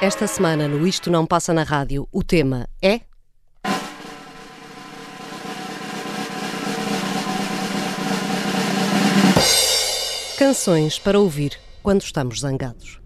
Esta 0.00 0.28
semana 0.28 0.68
no 0.68 0.86
Isto 0.86 1.10
Não 1.10 1.26
Passa 1.26 1.52
na 1.52 1.64
Rádio, 1.64 2.06
o 2.12 2.22
tema 2.22 2.68
é. 2.80 3.00
Canções 10.38 11.00
para 11.00 11.18
ouvir 11.18 11.58
quando 11.82 12.02
estamos 12.02 12.38
zangados. 12.38 13.03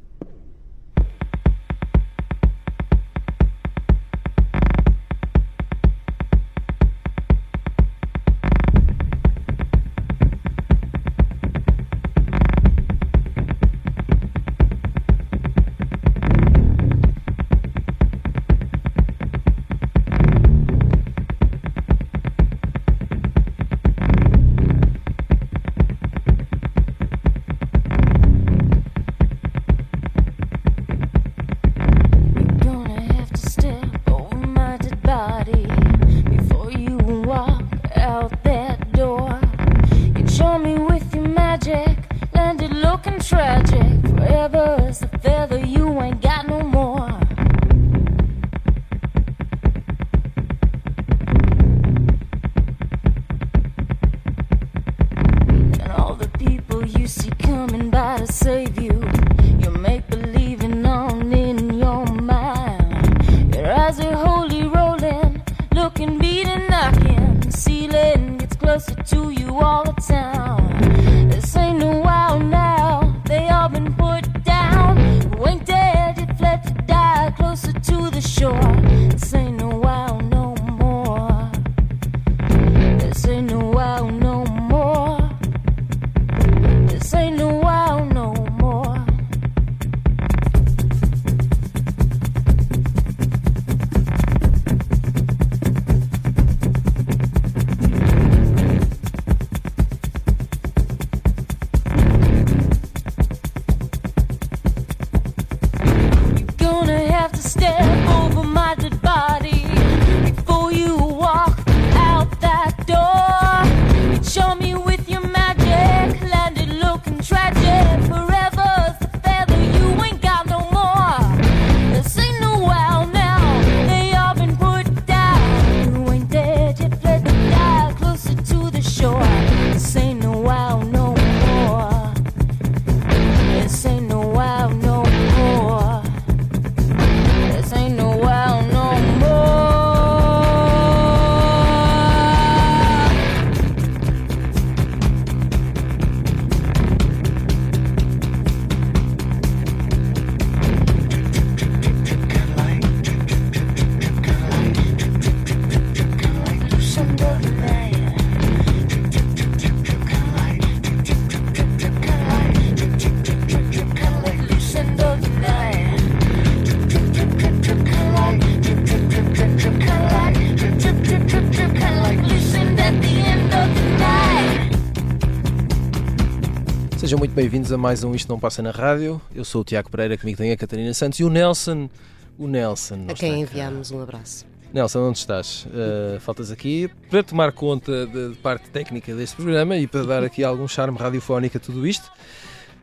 Bem-vindos 177.38 177.70
a 177.70 177.78
mais 177.78 178.02
um 178.02 178.16
Isto 178.16 178.28
Não 178.30 178.40
Passa 178.40 178.60
na 178.60 178.72
Rádio. 178.72 179.20
Eu 179.32 179.44
sou 179.44 179.60
o 179.60 179.64
Tiago 179.64 179.88
Pereira, 179.88 180.18
comigo 180.18 180.36
tem 180.36 180.50
a 180.50 180.56
Catarina 180.56 180.92
Santos 180.92 181.20
e 181.20 181.24
o 181.24 181.30
Nelson. 181.30 181.88
O 182.36 182.48
Nelson. 182.48 183.06
A 183.06 183.14
quem 183.14 183.42
enviamos 183.42 183.92
um 183.92 184.02
abraço. 184.02 184.44
Nelson, 184.74 185.08
onde 185.08 185.18
estás? 185.18 185.64
Uh, 185.66 186.18
faltas 186.18 186.50
aqui 186.50 186.90
para 187.08 187.22
tomar 187.22 187.52
conta 187.52 188.08
da 188.08 188.34
parte 188.42 188.68
técnica 188.70 189.14
deste 189.14 189.36
programa 189.36 189.76
e 189.76 189.86
para 189.86 190.02
dar 190.02 190.24
aqui 190.24 190.42
algum 190.42 190.66
charme 190.66 190.98
radiofónico 190.98 191.58
a 191.58 191.60
tudo 191.60 191.86
isto. 191.86 192.10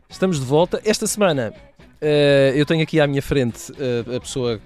Estamos 0.08 0.40
de 0.40 0.46
volta. 0.46 0.80
Esta 0.86 1.06
semana 1.06 1.52
uh, 2.00 2.56
eu 2.56 2.64
tenho 2.64 2.82
aqui 2.82 2.98
à 2.98 3.06
minha 3.06 3.20
frente 3.20 3.70
uh, 3.72 4.16
a 4.16 4.20
pessoa 4.20 4.58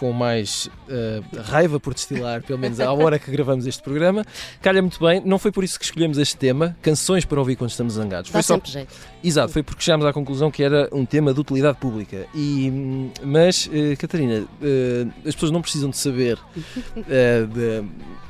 com 0.00 0.14
mais 0.14 0.64
uh, 0.88 1.42
raiva 1.42 1.78
por 1.78 1.92
destilar, 1.92 2.42
pelo 2.42 2.58
menos 2.58 2.80
à 2.80 2.90
hora 2.90 3.18
que 3.18 3.30
gravamos 3.30 3.66
este 3.66 3.82
programa. 3.82 4.24
Calha 4.62 4.80
muito 4.80 4.98
bem, 4.98 5.20
não 5.26 5.38
foi 5.38 5.52
por 5.52 5.62
isso 5.62 5.78
que 5.78 5.84
escolhemos 5.84 6.16
este 6.16 6.38
tema, 6.38 6.74
canções 6.80 7.26
para 7.26 7.38
ouvir 7.38 7.54
quando 7.54 7.68
estamos 7.68 7.92
zangados. 7.92 8.30
Dá 8.30 8.42
foi 8.42 8.42
sempre 8.42 8.70
jeito. 8.70 8.94
Exato, 9.22 9.52
foi 9.52 9.62
porque 9.62 9.82
chegámos 9.82 10.06
à 10.06 10.12
conclusão 10.14 10.50
que 10.50 10.62
era 10.62 10.88
um 10.90 11.04
tema 11.04 11.34
de 11.34 11.40
utilidade 11.40 11.76
pública. 11.76 12.26
E, 12.34 13.10
mas, 13.22 13.66
uh, 13.66 13.94
Catarina, 13.98 14.40
uh, 14.40 15.12
as 15.28 15.34
pessoas 15.34 15.52
não 15.52 15.60
precisam 15.60 15.90
de 15.90 15.98
saber 15.98 16.38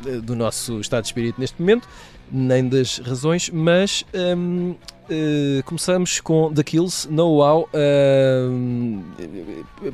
de, 0.03 0.21
do 0.23 0.35
nosso 0.35 0.81
estado 0.81 1.03
de 1.03 1.09
espírito 1.09 1.41
neste 1.41 1.61
momento, 1.61 1.87
nem 2.31 2.69
das 2.69 2.99
razões, 2.99 3.51
mas 3.51 4.05
um, 4.15 4.75
Uh, 5.11 5.63
começamos 5.65 6.21
com 6.21 6.55
The 6.55 6.63
Kills, 6.63 7.11
No 7.11 7.39
Wow. 7.39 7.69
Uh, 7.75 9.03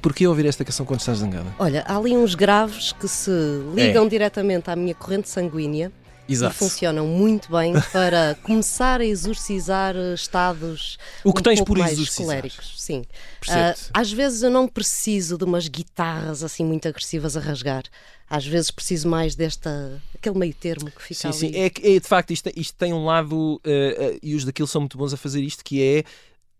Porquê 0.03 0.27
ouvir 0.27 0.45
esta 0.45 0.63
canção 0.63 0.85
quando 0.85 1.01
estás 1.01 1.17
zangada? 1.17 1.47
Olha, 1.59 1.83
há 1.89 1.97
ali 1.97 2.15
uns 2.15 2.35
graves 2.35 2.93
que 2.93 3.09
se 3.09 3.31
ligam 3.75 4.05
é. 4.05 4.09
diretamente 4.11 4.69
à 4.69 4.77
minha 4.77 4.95
corrente 4.95 5.31
sanguínea. 5.31 5.91
Exato. 6.29 6.55
E 6.55 6.59
funcionam 6.59 7.07
muito 7.07 7.51
bem 7.51 7.75
para 7.93 8.37
começar 8.43 9.01
a 9.01 9.05
exorcizar 9.05 9.95
estados 10.15 10.99
o 11.25 11.33
que 11.33 11.41
um 11.41 11.43
tens 11.43 11.59
pouco 11.59 11.73
por 11.73 11.79
mais 11.79 11.93
exorcizar. 11.93 12.27
coléricos. 12.27 12.75
Sim. 12.77 13.03
Uh, 13.49 13.91
às 13.95 14.13
vezes 14.13 14.43
eu 14.43 14.51
não 14.51 14.67
preciso 14.67 15.39
de 15.39 15.45
umas 15.45 15.69
guitarras 15.69 16.43
assim 16.43 16.65
muito 16.65 16.89
agressivas 16.89 17.37
a 17.37 17.41
rasgar 17.41 17.85
às 18.29 18.47
vezes 18.47 18.71
preciso 18.71 19.09
mais 19.09 19.35
desta 19.35 20.03
aquele 20.15 20.39
meio 20.39 20.55
termo 20.55 20.91
que 20.91 21.03
fica 21.03 21.33
sim, 21.33 21.47
ali. 21.47 21.55
Sim, 21.55 21.61
é, 21.61 21.97
é 21.97 22.01
de 22.01 22.07
facto 22.07 22.33
isto, 22.33 22.51
isto 22.57 22.77
tem 22.77 22.93
um 22.93 23.05
lado 23.05 23.35
uh, 23.35 23.59
uh, 23.59 24.19
e 24.23 24.35
os 24.35 24.45
daquilo 24.45 24.67
são 24.67 24.81
muito 24.81 24.99
bons 24.99 25.15
a 25.15 25.17
fazer 25.17 25.43
isto 25.43 25.65
que 25.65 25.81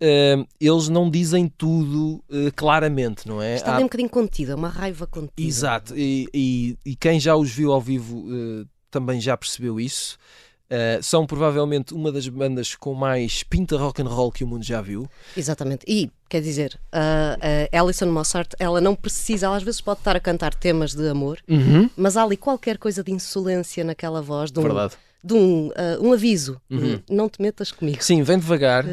é 0.01 0.39
uh, 0.41 0.47
eles 0.61 0.89
não 0.89 1.11
dizem 1.11 1.49
tudo 1.49 2.23
claramente, 2.55 3.27
não 3.27 3.43
é? 3.43 3.57
Está 3.57 3.77
Há... 3.77 3.79
um 3.79 3.83
bocadinho 3.83 4.09
contida, 4.09 4.55
uma 4.55 4.69
raiva 4.69 5.07
contida. 5.07 5.33
Exato, 5.37 5.97
e, 5.97 6.29
e, 6.33 6.79
e 6.85 6.97
quem 6.97 7.19
já 7.19 7.35
os 7.35 7.51
viu 7.51 7.73
ao 7.73 7.81
vivo 7.81 8.25
também 8.97 9.21
já 9.21 9.37
percebeu 9.37 9.79
isso. 9.79 10.17
Uh, 10.69 11.01
são 11.01 11.25
provavelmente 11.27 11.95
uma 11.95 12.11
das 12.11 12.27
bandas 12.29 12.75
com 12.75 12.93
mais 12.93 13.45
pinta 13.45 13.77
rock 13.77 14.03
and 14.03 14.09
roll 14.09 14.33
que 14.33 14.43
o 14.43 14.47
mundo 14.47 14.65
já 14.65 14.81
viu. 14.81 15.09
Exatamente. 15.37 15.85
E, 15.87 16.11
quer 16.29 16.41
dizer, 16.41 16.81
uh, 16.93 17.77
uh, 17.77 17.79
Alison 17.79 18.07
Mossart, 18.07 18.55
ela 18.59 18.81
não 18.81 18.97
precisa, 18.97 19.47
ela 19.47 19.57
às 19.57 19.63
vezes 19.63 19.81
pode 19.81 20.01
estar 20.01 20.17
a 20.17 20.21
cantar 20.21 20.55
temas 20.55 20.93
de 20.93 21.07
amor, 21.09 21.39
uhum. 21.47 21.89
mas 21.97 22.17
há 22.17 22.25
ali 22.25 22.37
qualquer 22.37 22.79
coisa 22.79 23.05
de 23.05 23.13
insolência 23.13 23.85
naquela 23.85 24.21
voz, 24.21 24.51
de 24.51 24.59
um, 24.59 24.63
Verdade. 24.63 24.95
De 25.23 25.35
um, 25.35 25.71
um 26.01 26.13
aviso. 26.13 26.61
Uhum. 26.69 27.01
Não 27.09 27.29
te 27.29 27.41
metas 27.41 27.71
comigo. 27.71 28.03
Sim, 28.03 28.23
vem 28.23 28.39
devagar. 28.39 28.85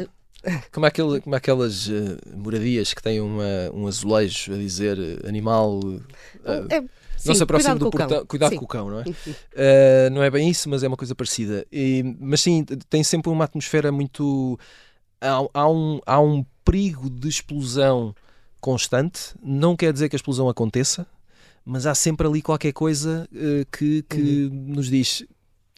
Como, 0.70 0.84
aquele, 0.84 1.22
como 1.22 1.34
aquelas 1.34 1.88
moradias 2.36 2.92
que 2.92 3.02
têm 3.02 3.18
uma, 3.20 3.70
um 3.72 3.86
azulejo 3.86 4.52
a 4.52 4.56
dizer 4.58 4.98
animal. 5.26 5.80
É, 6.70 6.84
Sim, 7.24 7.28
não 7.30 7.34
se 7.34 7.42
aproxime 7.42 7.78
do 7.78 7.90
portão. 7.90 8.26
Cuidado 8.26 8.50
sim. 8.50 8.58
com 8.58 8.64
o 8.64 8.68
cão, 8.68 8.90
não 8.90 9.00
é? 9.00 9.04
uh, 9.04 10.10
não 10.12 10.22
é 10.22 10.30
bem 10.30 10.48
isso, 10.50 10.68
mas 10.68 10.82
é 10.82 10.88
uma 10.88 10.96
coisa 10.96 11.14
parecida. 11.14 11.66
E, 11.72 12.16
mas 12.20 12.42
sim, 12.42 12.64
tem 12.90 13.02
sempre 13.02 13.30
uma 13.30 13.44
atmosfera 13.44 13.90
muito. 13.90 14.58
Há, 15.20 15.40
há, 15.54 15.68
um, 15.68 16.00
há 16.04 16.20
um 16.20 16.44
perigo 16.64 17.08
de 17.08 17.28
explosão 17.28 18.14
constante. 18.60 19.34
Não 19.42 19.74
quer 19.74 19.92
dizer 19.92 20.08
que 20.10 20.16
a 20.16 20.18
explosão 20.18 20.48
aconteça, 20.48 21.06
mas 21.64 21.86
há 21.86 21.94
sempre 21.94 22.26
ali 22.26 22.42
qualquer 22.42 22.72
coisa 22.72 23.26
uh, 23.32 23.66
que, 23.70 24.02
que 24.02 24.50
uhum. 24.52 24.74
nos 24.74 24.88
diz 24.88 25.24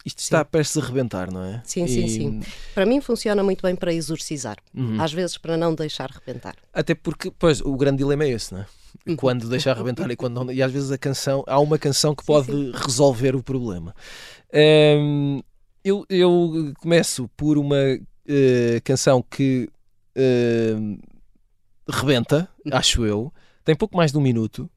isto 0.05 0.21
está 0.21 0.45
sim. 0.45 0.51
prestes 0.53 0.77
a 0.81 0.87
rebentar, 0.87 1.33
não 1.33 1.43
é? 1.43 1.61
Sim, 1.65 1.89
sim, 1.89 2.05
e... 2.05 2.09
sim. 2.09 2.41
Para 2.73 2.87
mim 2.87 3.01
funciona 3.01 3.43
muito 3.43 3.61
bem 3.63 3.75
para 3.75 3.93
exorcizar, 3.93 4.57
uhum. 4.73 5.01
às 5.01 5.13
vezes 5.13 5.37
para 5.37 5.57
não 5.57 5.75
deixar 5.75 6.09
rebentar. 6.11 6.55
Até 6.73 6.95
porque, 6.95 7.33
pois, 7.37 7.61
o 7.61 7.77
grande 7.77 7.99
dilema 7.99 8.23
é 8.23 8.31
esse, 8.31 8.55
não 8.55 8.61
é? 8.61 8.67
Quando 9.17 9.49
deixar 9.49 9.77
rebentar 9.77 10.11
e 10.11 10.17
quando 10.17 10.45
não. 10.45 10.53
E 10.53 10.63
às 10.63 10.73
vezes 10.73 10.91
a 10.91 10.99
canção, 10.99 11.45
há 11.47 11.61
uma 11.61 11.79
canção 11.79 12.15
que 12.15 12.25
pode 12.25 12.47
sim, 12.47 12.73
sim. 12.73 12.73
resolver 12.75 13.37
o 13.37 13.43
problema. 13.43 13.95
Um, 14.53 15.41
eu, 15.85 16.05
eu 16.09 16.73
começo 16.81 17.29
por 17.37 17.59
uma 17.59 17.77
uh, 17.77 18.81
canção 18.83 19.23
que 19.23 19.69
uh, 20.17 20.99
rebenta, 21.89 22.49
uhum. 22.65 22.73
acho 22.77 23.05
eu, 23.05 23.33
tem 23.65 23.77
pouco 23.77 23.97
mais 23.97 24.11
de 24.11 24.19
um 24.19 24.21
minuto. 24.21 24.71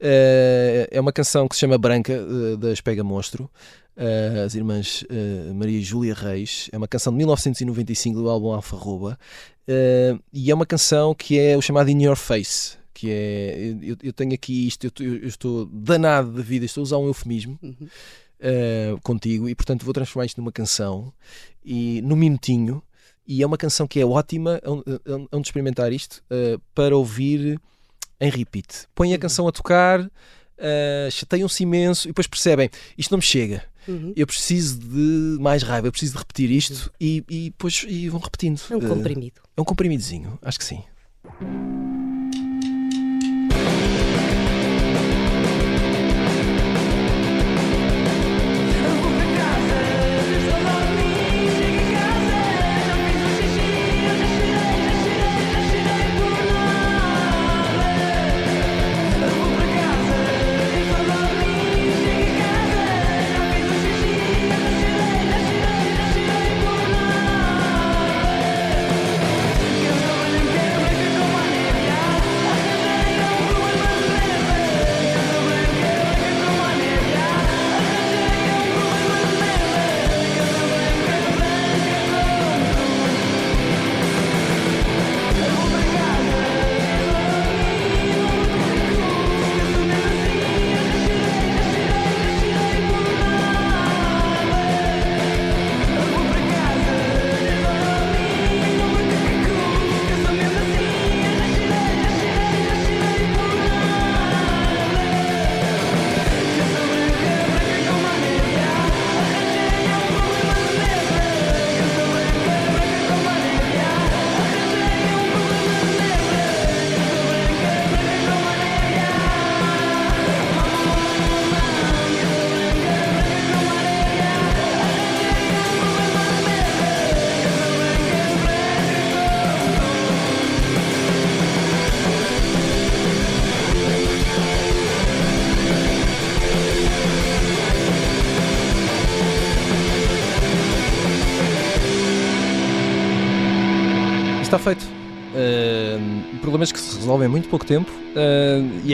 Uh, 0.00 0.88
é 0.90 1.00
uma 1.00 1.12
canção 1.12 1.48
que 1.48 1.54
se 1.54 1.60
chama 1.60 1.78
Branca, 1.78 2.14
da 2.56 2.72
Espega 2.72 3.02
Monstro 3.04 3.50
uh, 3.96 4.44
as 4.44 4.54
irmãs 4.54 5.02
uh, 5.02 5.54
Maria 5.54 5.78
e 5.78 5.82
Júlia 5.82 6.14
Reis. 6.14 6.68
É 6.72 6.76
uma 6.76 6.88
canção 6.88 7.12
de 7.12 7.18
1995 7.18 8.20
do 8.20 8.28
álbum 8.28 8.52
Alfa 8.52 8.76
Roba. 8.76 9.18
Uh, 9.68 10.20
e 10.32 10.50
é 10.50 10.54
uma 10.54 10.66
canção 10.66 11.14
que 11.14 11.38
é 11.38 11.56
o 11.56 11.62
chamado 11.62 11.90
In 11.90 12.02
Your 12.02 12.16
Face. 12.16 12.76
Que 13.04 13.10
é, 13.10 13.74
eu, 13.82 13.96
eu 14.02 14.12
tenho 14.12 14.32
aqui 14.32 14.66
isto, 14.66 14.86
eu, 14.86 14.92
eu, 15.00 15.28
estou 15.28 15.66
danado 15.66 16.32
da 16.32 16.42
vida, 16.42 16.64
estou 16.64 16.80
a 16.80 16.84
usar 16.84 16.98
um 16.98 17.06
eufemismo 17.06 17.58
uhum. 17.62 17.88
contigo 19.02 19.48
e, 19.48 19.54
portanto, 19.54 19.84
vou 19.84 19.92
transformar 19.92 20.26
isto 20.26 20.40
numa 20.40 20.52
canção 20.52 21.12
e 21.64 22.00
num 22.02 22.16
minutinho. 22.16 22.82
E 23.26 23.42
é 23.42 23.46
uma 23.46 23.56
canção 23.56 23.86
que 23.86 24.00
é 24.00 24.04
ótima, 24.04 24.60
é 24.62 25.38
de 25.38 25.46
experimentar 25.46 25.92
isto, 25.92 26.22
para 26.74 26.96
ouvir 26.96 27.60
em 28.20 28.30
repeat. 28.30 28.86
Põe 28.94 29.10
a 29.10 29.12
uhum. 29.12 29.20
canção 29.20 29.48
a 29.48 29.52
tocar, 29.52 30.00
uh, 30.00 31.10
chateiam-se 31.10 31.62
imenso 31.62 32.08
e 32.08 32.10
depois 32.10 32.26
percebem 32.26 32.70
isto 32.96 33.10
não 33.10 33.18
me 33.18 33.22
chega. 33.22 33.64
Uhum. 33.86 34.12
Eu 34.16 34.26
preciso 34.26 34.78
de 34.78 35.36
mais 35.40 35.62
raiva, 35.62 35.88
eu 35.88 35.92
preciso 35.92 36.12
de 36.12 36.18
repetir 36.18 36.50
isto 36.50 36.86
uhum. 36.86 36.90
e, 37.00 37.24
e 37.28 37.50
depois 37.50 37.84
e 37.86 38.08
vão 38.08 38.20
repetindo. 38.20 38.60
É 38.70 38.76
um 38.76 38.80
comprimido. 38.80 39.40
Uh, 39.40 39.48
é 39.56 39.60
um 39.60 39.64
comprimidozinho, 39.64 40.38
acho 40.42 40.58
que 40.58 40.64
sim. 40.64 40.82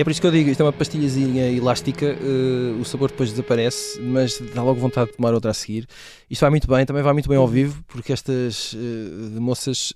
E 0.01 0.03
é 0.03 0.05
por 0.05 0.13
isso 0.13 0.21
que 0.23 0.27
eu 0.27 0.31
digo, 0.31 0.49
isto 0.49 0.61
é 0.63 0.65
uma 0.65 0.73
pastilhazinha 0.73 1.51
elástica 1.51 2.17
uh, 2.17 2.81
o 2.81 2.85
sabor 2.87 3.11
depois 3.11 3.29
desaparece 3.29 4.01
mas 4.01 4.41
dá 4.55 4.63
logo 4.63 4.81
vontade 4.81 5.11
de 5.11 5.19
tomar 5.19 5.35
outra 5.35 5.51
a 5.51 5.55
seguir 5.55 5.87
isto 6.31 6.41
vai 6.41 6.49
muito 6.49 6.67
bem, 6.67 6.87
também 6.87 7.03
vai 7.03 7.13
muito 7.13 7.29
bem 7.29 7.37
ao 7.37 7.47
vivo 7.47 7.85
porque 7.87 8.11
estas 8.11 8.75
moças 9.39 9.93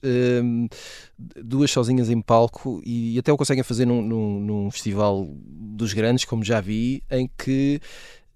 duas 1.43 1.71
sozinhas 1.71 2.11
em 2.11 2.21
palco 2.21 2.83
e 2.85 3.19
até 3.19 3.33
o 3.33 3.37
conseguem 3.38 3.64
fazer 3.64 3.87
num, 3.87 4.02
num, 4.02 4.40
num 4.40 4.71
festival 4.71 5.26
dos 5.31 5.95
grandes 5.95 6.26
como 6.26 6.45
já 6.45 6.61
vi, 6.61 7.02
em 7.11 7.31
que 7.38 7.81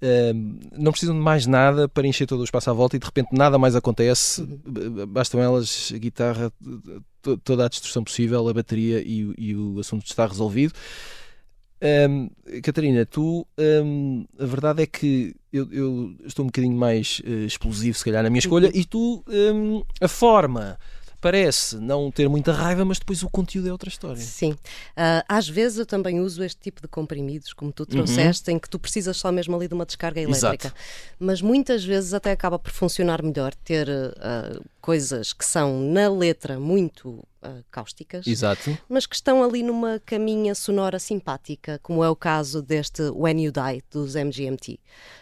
Uh, 0.01 0.61
não 0.79 0.93
precisam 0.93 1.13
de 1.13 1.21
mais 1.21 1.45
nada 1.45 1.89
para 1.89 2.07
encher 2.07 2.25
todo 2.25 2.39
o 2.39 2.45
espaço 2.45 2.71
à 2.71 2.73
volta 2.73 2.95
e 2.95 3.01
de 3.01 3.05
repente 3.05 3.31
nada 3.33 3.59
mais 3.59 3.75
acontece. 3.75 4.43
Uhum. 4.43 5.05
Bastam 5.09 5.41
elas 5.41 5.91
a 5.93 5.99
guitarra, 5.99 6.53
toda 7.43 7.65
a 7.65 7.69
destruição 7.69 8.05
possível, 8.05 8.49
a 8.49 8.55
bateria 8.55 9.03
e, 9.05 9.35
e 9.37 9.57
o 9.57 9.81
assunto 9.81 10.07
está 10.07 10.25
resolvido. 10.25 10.73
Um, 11.81 12.29
Catarina, 12.63 13.07
tu 13.07 13.47
um, 13.57 14.25
a 14.39 14.45
verdade 14.45 14.83
é 14.83 14.87
que 14.87 15.35
eu, 15.53 15.73
eu, 15.73 16.15
estou 16.25 16.45
um 16.45 16.49
bocadinho 16.49 16.77
mais 16.77 17.21
uh, 17.25 17.47
explosivo, 17.47 17.97
se 17.97 18.05
calhar, 18.05 18.23
na 18.23 18.31
minha 18.31 18.41
escolha, 18.41 18.71
e 18.75 18.85
tu 18.85 19.23
um, 19.29 19.83
a 20.01 20.09
forma 20.09 20.79
parece 21.21 21.77
não 21.77 22.11
ter 22.11 22.29
muita 22.29 22.53
raiva, 22.53 22.85
mas 22.85 22.99
depois 22.99 23.23
o 23.23 23.29
conteúdo 23.29 23.69
é 23.69 23.73
outra 23.73 23.89
história. 23.89 24.21
Sim. 24.21 24.53
Uh, 24.53 25.25
às 25.29 25.49
vezes 25.49 25.79
eu 25.79 25.87
também 25.87 26.21
uso 26.21 26.43
este 26.45 26.61
tipo 26.61 26.81
de 26.81 26.89
comprimidos, 26.89 27.53
como 27.53 27.73
tu 27.73 27.85
trouxeste, 27.85 28.51
uhum. 28.51 28.57
em 28.57 28.61
que 28.61 28.71
tu 28.71 28.79
precisas 28.79 29.17
só 29.17 29.33
mesmo 29.33 29.57
ali 29.57 29.67
de 29.67 29.75
uma 29.75 29.85
descarga 29.85 30.21
elétrica. 30.21 30.69
Exato. 30.69 30.75
Mas 31.19 31.43
muitas 31.43 31.85
vezes 31.85 32.15
até 32.15 32.31
acaba 32.31 32.59
por 32.59 32.71
funcionar 32.71 33.23
melhor 33.23 33.55
ter 33.55 33.89
uh, 33.89 34.65
coisas 34.89 35.35
que 35.35 35.45
são 35.45 35.79
na 35.83 36.09
letra 36.09 36.59
muito 36.59 37.11
uh, 37.11 37.63
cáusticas, 37.71 38.27
Exato. 38.27 38.75
mas 38.89 39.05
que 39.05 39.15
estão 39.15 39.45
ali 39.45 39.63
numa 39.63 40.01
caminha 40.01 40.55
sonora 40.55 40.99
simpática, 40.99 41.79
como 41.83 42.03
é 42.03 42.09
o 42.09 42.17
caso 42.17 42.63
deste 42.63 43.03
When 43.11 43.39
You 43.45 43.53
Die 43.53 43.85
dos 43.91 44.15
MGMT. 44.15 44.81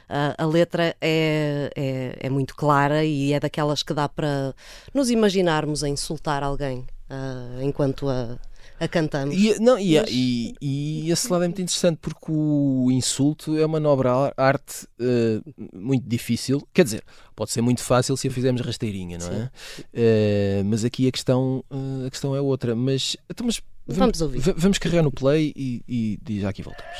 Uh, 0.08 0.38
a 0.38 0.46
letra 0.46 0.94
é, 1.00 1.72
é, 1.74 2.16
é, 2.20 2.30
muito 2.30 2.54
clara 2.54 3.04
e 3.04 3.32
é 3.32 3.40
daquelas 3.40 3.82
que 3.82 3.92
dá 3.92 4.08
para 4.08 4.54
nos 4.94 5.10
imaginarmos 5.10 5.82
a 5.82 5.88
insultar 5.88 6.44
alguém 6.44 6.86
uh, 7.10 7.60
enquanto 7.60 8.08
a, 8.08 8.38
a 8.78 8.86
cantamos. 8.86 9.34
E, 9.34 9.58
não, 9.60 9.78
e, 9.78 9.98
Mas... 9.98 10.10
e, 10.10 10.54
e, 10.60 11.10
esse 11.10 11.30
lado 11.32 11.44
é 11.44 11.46
muito 11.46 11.62
interessante 11.62 11.98
porque 12.00 12.30
o 12.30 12.90
insulto 12.90 13.56
é 13.56 13.64
uma 13.64 13.80
nobre 13.80 14.08
arte 14.36 14.86
uh, 15.00 15.42
muito 15.72 16.06
difícil. 16.08 16.66
Quer 16.74 16.84
dizer, 16.84 17.04
pode 17.34 17.50
ser 17.52 17.62
muito 17.62 17.82
fácil 17.82 18.16
se 18.16 18.28
a 18.28 18.30
fizermos 18.30 18.60
rasteirinha, 18.60 19.18
não 19.18 19.28
é? 19.28 19.50
Uh, 19.94 20.64
mas 20.64 20.84
aqui 20.84 21.08
a 21.08 21.12
questão, 21.12 21.64
uh, 21.70 22.06
a 22.06 22.10
questão 22.10 22.36
é 22.36 22.40
outra. 22.40 22.74
Mas, 22.74 23.16
então, 23.30 23.46
mas 23.46 23.62
vamos, 23.86 24.18
vamos 24.18 24.20
ouvir. 24.20 24.54
Vamos 24.56 24.78
carregar 24.78 25.02
no 25.02 25.12
play 25.12 25.52
e, 25.56 25.82
e, 25.88 26.18
e 26.28 26.40
já 26.40 26.50
aqui 26.50 26.62
voltamos. 26.62 26.96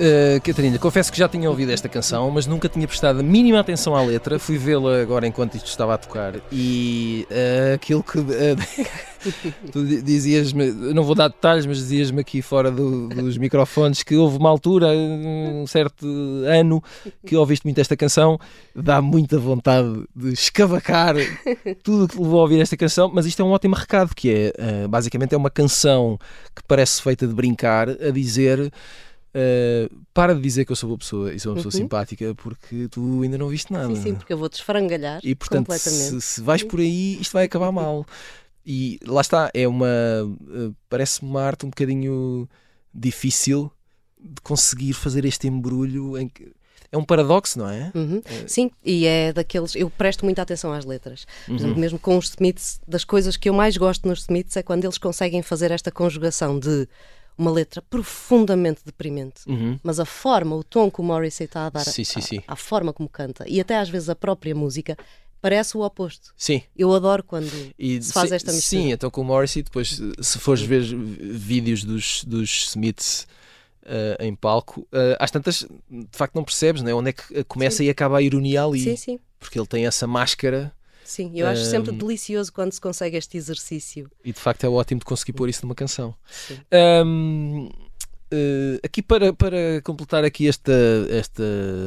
Uh, 0.00 0.40
Catarina, 0.40 0.78
confesso 0.78 1.12
que 1.12 1.18
já 1.18 1.28
tinha 1.28 1.50
ouvido 1.50 1.70
esta 1.72 1.86
canção, 1.86 2.30
mas 2.30 2.46
nunca 2.46 2.70
tinha 2.70 2.88
prestado 2.88 3.20
a 3.20 3.22
mínima 3.22 3.60
atenção 3.60 3.94
à 3.94 4.00
letra. 4.00 4.38
Fui 4.38 4.56
vê-la 4.56 4.98
agora 5.02 5.26
enquanto 5.26 5.56
isto 5.56 5.66
estava 5.66 5.92
a 5.92 5.98
tocar 5.98 6.36
e 6.50 7.26
uh, 7.30 7.74
aquilo 7.74 8.02
que. 8.02 8.18
Uh, 8.18 8.24
tu 9.70 9.84
dizias-me, 9.84 10.70
não 10.70 11.02
vou 11.04 11.14
dar 11.14 11.28
detalhes, 11.28 11.66
mas 11.66 11.76
dizias-me 11.76 12.22
aqui 12.22 12.40
fora 12.40 12.70
do, 12.70 13.08
dos 13.08 13.36
microfones 13.36 14.02
que 14.02 14.16
houve 14.16 14.38
uma 14.38 14.48
altura, 14.48 14.88
um 14.88 15.66
certo 15.66 16.06
ano, 16.46 16.82
que 17.26 17.36
ouviste 17.36 17.66
muito 17.66 17.78
esta 17.78 17.94
canção. 17.94 18.38
Dá 18.74 19.02
muita 19.02 19.38
vontade 19.38 20.02
de 20.16 20.32
escavacar 20.32 21.16
tudo 21.82 22.08
que 22.08 22.18
levou 22.18 22.38
a 22.38 22.42
ouvir 22.44 22.62
esta 22.62 22.78
canção, 22.78 23.10
mas 23.12 23.26
isto 23.26 23.42
é 23.42 23.44
um 23.44 23.50
ótimo 23.50 23.74
recado, 23.74 24.14
que 24.14 24.52
é 24.56 24.88
basicamente 24.88 25.34
é 25.34 25.36
uma 25.36 25.50
canção 25.50 26.18
que 26.56 26.62
parece 26.66 27.02
feita 27.02 27.26
de 27.26 27.34
brincar, 27.34 27.90
a 27.90 28.10
dizer. 28.10 28.72
Uh, 29.32 30.04
para 30.12 30.34
de 30.34 30.40
dizer 30.40 30.64
que 30.64 30.72
eu 30.72 30.76
sou 30.76 30.88
boa 30.88 30.98
pessoa 30.98 31.32
e 31.32 31.38
sou 31.38 31.52
uma 31.52 31.56
pessoa 31.56 31.72
uhum. 31.72 31.80
simpática 31.80 32.34
porque 32.34 32.88
tu 32.88 33.22
ainda 33.22 33.38
não 33.38 33.48
viste 33.48 33.72
nada. 33.72 33.94
Sim, 33.94 34.02
sim, 34.02 34.14
porque 34.14 34.32
eu 34.32 34.38
vou-te 34.38 34.54
esfrangalhar 34.54 35.20
e, 35.22 35.34
portanto. 35.34 35.72
Se, 35.78 36.20
se 36.20 36.40
vais 36.40 36.62
por 36.62 36.80
aí, 36.80 37.20
isto 37.20 37.32
vai 37.32 37.44
acabar 37.44 37.70
mal. 37.70 38.04
E 38.66 38.98
lá 39.06 39.20
está, 39.20 39.50
é 39.54 39.66
uma. 39.68 39.86
Uh, 40.24 40.74
parece 40.88 41.22
uma 41.22 41.42
arte 41.42 41.64
um 41.64 41.70
bocadinho 41.70 42.48
difícil 42.92 43.70
de 44.18 44.40
conseguir 44.42 44.92
fazer 44.92 45.24
este 45.24 45.46
embrulho 45.46 46.18
em 46.18 46.28
que 46.28 46.52
é 46.92 46.98
um 46.98 47.04
paradoxo, 47.04 47.58
não 47.58 47.68
é? 47.68 47.92
Uhum. 47.94 48.20
é? 48.24 48.48
Sim, 48.48 48.70
e 48.84 49.06
é 49.06 49.32
daqueles. 49.32 49.76
Eu 49.76 49.88
presto 49.88 50.24
muita 50.24 50.42
atenção 50.42 50.72
às 50.72 50.84
letras. 50.84 51.24
Por 51.46 51.54
exemplo, 51.54 51.74
uhum. 51.74 51.80
mesmo 51.80 51.98
com 51.98 52.18
os 52.18 52.30
Smiths, 52.30 52.80
das 52.86 53.04
coisas 53.04 53.36
que 53.36 53.48
eu 53.48 53.54
mais 53.54 53.76
gosto 53.76 54.08
nos 54.08 54.22
Smiths 54.22 54.56
é 54.56 54.62
quando 54.62 54.84
eles 54.84 54.98
conseguem 54.98 55.40
fazer 55.40 55.70
esta 55.70 55.92
conjugação 55.92 56.58
de 56.58 56.88
uma 57.40 57.50
letra 57.50 57.80
profundamente 57.80 58.82
deprimente, 58.84 59.42
uhum. 59.46 59.78
mas 59.82 59.98
a 59.98 60.04
forma, 60.04 60.54
o 60.54 60.62
tom 60.62 60.90
que 60.90 61.00
o 61.00 61.04
Morrissey 61.04 61.46
está 61.46 61.66
a 61.66 61.70
dar, 61.70 61.84
sim, 61.84 62.04
sim, 62.04 62.20
sim. 62.20 62.42
A, 62.46 62.52
a, 62.52 62.56
forma 62.56 62.92
como 62.92 63.08
canta 63.08 63.44
e 63.48 63.58
até 63.60 63.78
às 63.78 63.88
vezes 63.88 64.10
a 64.10 64.14
própria 64.14 64.54
música 64.54 64.96
parece 65.40 65.74
o 65.74 65.80
oposto. 65.80 66.34
Sim. 66.36 66.62
Eu 66.76 66.92
adoro 66.94 67.24
quando 67.24 67.50
e, 67.78 68.02
se 68.02 68.12
faz 68.12 68.30
esta 68.30 68.52
mistura. 68.52 68.82
Sim, 68.82 68.92
então 68.92 69.10
com 69.10 69.22
o 69.22 69.24
Morrissey, 69.24 69.62
depois, 69.62 70.00
se 70.20 70.38
fores 70.38 70.62
ver 70.62 70.82
vídeos 70.82 71.82
dos, 71.82 72.24
dos 72.24 72.68
Smiths 72.68 73.26
uh, 73.84 74.22
em 74.22 74.34
palco, 74.34 74.80
uh, 74.92 75.16
às 75.18 75.30
tantas, 75.30 75.66
de 75.90 76.08
facto, 76.12 76.34
não 76.34 76.44
percebes 76.44 76.82
né? 76.82 76.92
onde 76.92 77.08
é 77.08 77.12
que 77.14 77.42
começa 77.44 77.78
sim. 77.78 77.84
e 77.84 77.90
acaba 77.90 78.18
a 78.18 78.22
ironia 78.22 78.64
ali. 78.64 78.80
Sim, 78.80 78.96
sim. 78.96 79.20
Porque 79.38 79.58
ele 79.58 79.66
tem 79.66 79.86
essa 79.86 80.06
máscara. 80.06 80.72
Sim, 81.10 81.32
eu 81.34 81.48
acho 81.48 81.62
um, 81.62 81.64
sempre 81.64 81.90
delicioso 81.90 82.52
quando 82.52 82.70
se 82.72 82.80
consegue 82.80 83.16
este 83.16 83.36
exercício. 83.36 84.08
E 84.24 84.32
de 84.32 84.38
facto 84.38 84.62
é 84.62 84.68
ótimo 84.68 85.00
de 85.00 85.04
conseguir 85.04 85.32
pôr 85.32 85.48
isso 85.48 85.66
numa 85.66 85.74
canção. 85.74 86.14
Um, 87.04 87.66
uh, 87.66 87.70
eh, 88.30 88.80
aqui 88.84 89.02
para, 89.02 89.32
para 89.32 89.82
completar 89.82 90.22
aqui 90.22 90.46
esta, 90.46 90.72
esta 91.10 91.42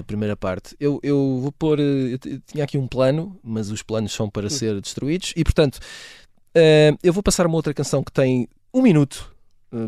primeira 0.06 0.36
parte, 0.36 0.76
eu, 0.78 1.00
eu 1.02 1.40
vou 1.42 1.54
pôr. 1.54 1.80
Eu 1.80 2.20
tinha 2.46 2.66
aqui 2.66 2.78
um 2.78 2.86
plano, 2.86 3.40
mas 3.42 3.72
os 3.72 3.82
planos 3.82 4.12
são 4.12 4.30
para 4.30 4.48
hum. 4.48 4.50
ser 4.50 4.82
destruídos, 4.82 5.32
e 5.38 5.44
portanto 5.46 5.78
uh, 5.78 6.98
eu 7.02 7.14
vou 7.14 7.24
passar 7.24 7.48
uma 7.48 7.56
outra 7.56 7.74
canção 7.74 8.04
que 8.04 8.12
tem 8.12 8.50
um 8.74 8.82
minuto 8.82 9.32
eh, 9.32 9.33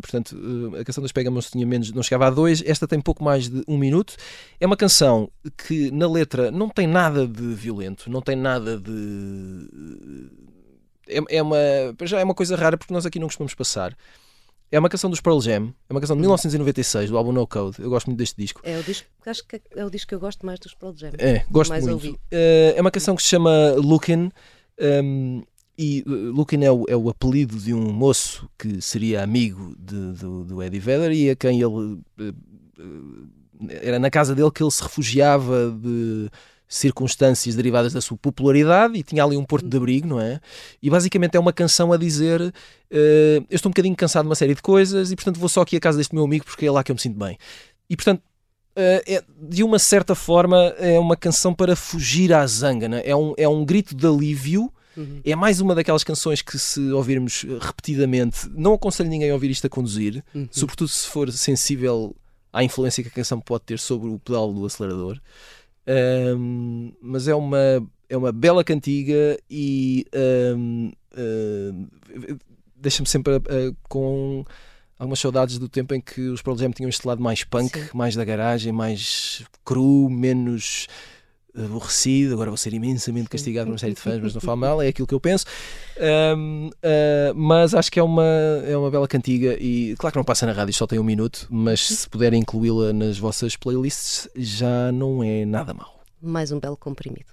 portanto, 0.02 0.36
uh, 0.36 0.76
a 0.78 0.84
canção 0.84 1.02
das 1.02 1.12
Pegamons 1.12 1.50
tinha 1.50 1.66
menos, 1.66 1.92
não 1.92 2.02
chegava 2.02 2.28
a 2.28 2.30
dois, 2.30 2.64
esta 2.66 2.88
tem 2.88 3.00
pouco 3.00 3.24
mais 3.24 3.50
de 3.50 3.64
um 3.68 3.78
minuto. 3.78 4.16
É 4.60 4.66
uma 4.66 4.78
canção 4.78 5.30
que 5.68 5.92
na 5.92 6.10
letra 6.10 6.52
não 6.52 6.70
tem 6.70 6.88
nada 6.88 7.28
de 7.28 7.54
violento, 7.54 8.10
não 8.10 8.22
tem 8.22 8.36
nada 8.36 8.78
de. 8.78 9.70
É, 11.08 11.38
é, 11.38 11.42
uma, 11.42 11.58
já 12.04 12.20
é 12.20 12.24
uma 12.24 12.34
coisa 12.34 12.56
rara 12.56 12.78
porque 12.78 12.94
nós 12.94 13.06
aqui 13.06 13.20
não 13.20 13.28
costumamos 13.28 13.54
passar. 13.54 13.96
É 14.72 14.80
uma 14.80 14.90
canção 14.90 15.10
dos 15.10 15.22
Pearl 15.22 15.40
Jam, 15.40 15.74
é 15.88 15.94
uma 15.94 16.02
canção 16.02 16.16
de 16.16 16.22
1996, 16.22 17.12
do 17.12 17.18
álbum 17.18 17.32
No 17.32 17.46
Code. 17.46 17.80
Eu 17.80 17.90
gosto 17.90 18.08
muito 18.08 18.18
deste 18.18 18.36
disco. 18.36 18.62
É 18.64 18.80
o 18.80 18.84
disco, 18.84 19.08
acho 19.26 19.48
que 19.48 19.62
é 19.76 19.86
o 19.86 19.90
disco 19.92 20.10
que 20.10 20.16
eu 20.16 20.20
gosto 20.20 20.44
mais 20.46 20.60
dos 20.60 20.74
Pearl 20.74 20.96
Jam. 20.96 21.12
É, 21.20 21.46
gosto 21.52 21.72
muito. 21.74 22.14
Uh, 22.14 22.18
é 22.76 22.82
uma 22.82 22.92
canção 22.92 23.16
que 23.16 23.22
se 23.22 23.30
chama 23.30 23.74
Lookin'. 23.78 24.32
Um, 24.78 25.44
e 25.78 26.04
uh, 26.08 26.32
Lukin 26.32 26.64
é 26.64 26.72
o, 26.72 26.86
é 26.88 26.96
o, 26.96 27.10
apelido 27.10 27.58
de 27.58 27.74
um 27.74 27.92
moço 27.92 28.50
que 28.58 28.82
seria 28.82 29.22
amigo 29.22 29.76
de, 29.78 30.14
do, 30.14 30.44
do, 30.46 30.64
Eddie 30.64 30.80
Vedder 30.80 31.12
e 31.12 31.30
a 31.30 31.36
quem 31.36 31.62
ele. 31.62 31.66
Uh, 31.66 32.02
uh, 32.80 33.30
era 33.70 34.00
na 34.00 34.10
casa 34.10 34.36
dele 34.36 34.52
que 34.52 34.62
ele 34.62 34.72
se 34.72 34.84
refugiava 34.84 35.72
de 35.72 36.30
circunstâncias 36.68 37.56
derivadas 37.56 37.94
da 37.94 38.02
sua 38.02 38.18
popularidade 38.18 38.98
e 38.98 39.04
tinha 39.04 39.24
ali 39.24 39.38
um 39.38 39.46
porto 39.46 39.68
de 39.68 39.78
abrigo, 39.78 40.08
não 40.08 40.20
é? 40.20 40.40
E 40.82 40.90
basicamente 40.90 41.36
é 41.36 41.40
uma 41.40 41.54
canção 41.54 41.92
a 41.92 41.98
dizer: 41.98 42.42
uh, 42.42 42.54
Eu 42.92 43.46
estou 43.56 43.70
um 43.70 43.74
bocadinho 43.74 43.96
cansado 43.96 44.24
de 44.24 44.30
uma 44.30 44.36
série 44.36 44.56
de 44.56 44.62
coisas 44.62 45.12
e 45.12 45.16
portanto 45.16 45.40
vou 45.40 45.50
só 45.50 45.62
aqui 45.62 45.76
à 45.76 45.80
casa 45.80 45.98
deste 45.98 46.16
meu 46.16 46.24
amigo 46.24 46.46
porque 46.46 46.66
é 46.66 46.72
lá 46.72 46.84
que 46.84 46.92
eu 46.92 46.96
me 46.96 47.02
sinto 47.02 47.18
bem. 47.18 47.38
E 47.90 47.96
portanto. 47.96 48.22
Uh, 48.78 49.00
é, 49.08 49.24
de 49.42 49.64
uma 49.64 49.80
certa 49.80 50.14
forma 50.14 50.58
é 50.78 51.00
uma 51.00 51.16
canção 51.16 51.54
para 51.54 51.78
fugir 51.78 52.34
à 52.34 52.46
zanga, 52.46 52.98
é? 52.98 53.12
é? 53.12 53.16
um, 53.16 53.34
é 53.38 53.48
um 53.48 53.64
grito 53.64 53.96
de 53.96 54.06
alívio 54.06 54.70
Uhum. 54.96 55.22
É 55.24 55.36
mais 55.36 55.60
uma 55.60 55.76
daquelas 55.76 56.04
canções 56.04 56.42
que, 56.42 56.58
se 56.58 56.80
ouvirmos 56.92 57.46
repetidamente, 57.60 58.50
não 58.50 58.74
aconselho 58.74 59.10
ninguém 59.10 59.30
a 59.30 59.34
ouvir 59.34 59.52
isto 59.52 59.68
a 59.68 59.70
conduzir, 59.70 60.24
uhum. 60.34 60.48
sobretudo 60.52 60.88
se 60.88 61.08
for 61.08 61.32
sensível 61.32 62.16
à 62.52 62.64
influência 62.64 63.04
que 63.04 63.10
a 63.10 63.12
canção 63.12 63.40
pode 63.40 63.66
ter 63.66 63.80
sobre 63.80 64.10
o 64.10 64.18
pedal 64.18 64.54
do 64.54 64.66
acelerador. 64.66 65.20
Um, 66.38 66.94
mas 67.02 67.28
é 67.28 67.36
uma, 67.36 67.86
é 68.10 68.18
uma 68.18 68.32
bela 68.32 68.64
cantiga 68.64 69.38
e 69.50 70.06
um, 70.56 70.92
uh, 71.14 72.40
deixa-me 72.76 73.08
sempre 73.08 73.36
uh, 73.36 73.76
com 73.88 74.46
algumas 74.98 75.20
saudades 75.20 75.60
do 75.60 75.68
tempo 75.68 75.94
em 75.94 76.02
que 76.02 76.22
os 76.30 76.42
Pearl 76.42 76.58
Jam 76.58 76.72
tinham 76.72 76.90
este 76.90 77.06
lado 77.06 77.22
mais 77.22 77.44
punk, 77.44 77.78
Sim. 77.78 77.90
mais 77.94 78.16
da 78.16 78.24
garagem, 78.24 78.72
mais 78.72 79.44
cru, 79.64 80.10
menos 80.10 80.88
aborrecido, 81.58 82.34
agora 82.34 82.50
vou 82.50 82.58
ser 82.58 82.74
imensamente 82.74 83.30
castigado 83.30 83.68
por 83.68 83.74
uma 83.74 83.78
série 83.78 83.94
de 83.94 84.02
fãs, 84.02 84.22
mas 84.22 84.34
não 84.34 84.42
falo 84.42 84.58
mal, 84.62 84.82
é 84.82 84.88
aquilo 84.88 85.08
que 85.08 85.14
eu 85.14 85.20
penso. 85.20 85.46
Um, 86.38 86.68
uh, 86.68 86.72
ah, 86.84 87.34
mas 87.36 87.74
acho 87.74 87.92
que 87.92 88.00
é 88.00 88.04
uma, 88.04 88.26
é 88.68 88.76
uma 88.76 88.92
bela 88.92 89.08
cantiga 89.08 89.56
e 89.60 89.96
claro 89.98 90.14
que 90.14 90.18
não 90.18 90.26
passa 90.26 90.46
na 90.46 90.52
rádio, 90.52 90.74
só 90.74 90.86
tem 90.86 91.00
um 91.00 91.04
minuto, 91.04 91.48
mas 91.50 91.88
se 91.88 92.10
puderem 92.10 92.42
incluí-la 92.42 92.94
nas 92.94 93.18
vossas 93.18 93.56
playlists 93.56 94.30
já 94.36 94.92
não 94.92 95.24
é 95.24 95.46
nada 95.46 95.74
mal. 95.74 96.04
Mais 96.22 96.52
um 96.52 96.60
belo 96.60 96.78
comprimido. 96.78 97.28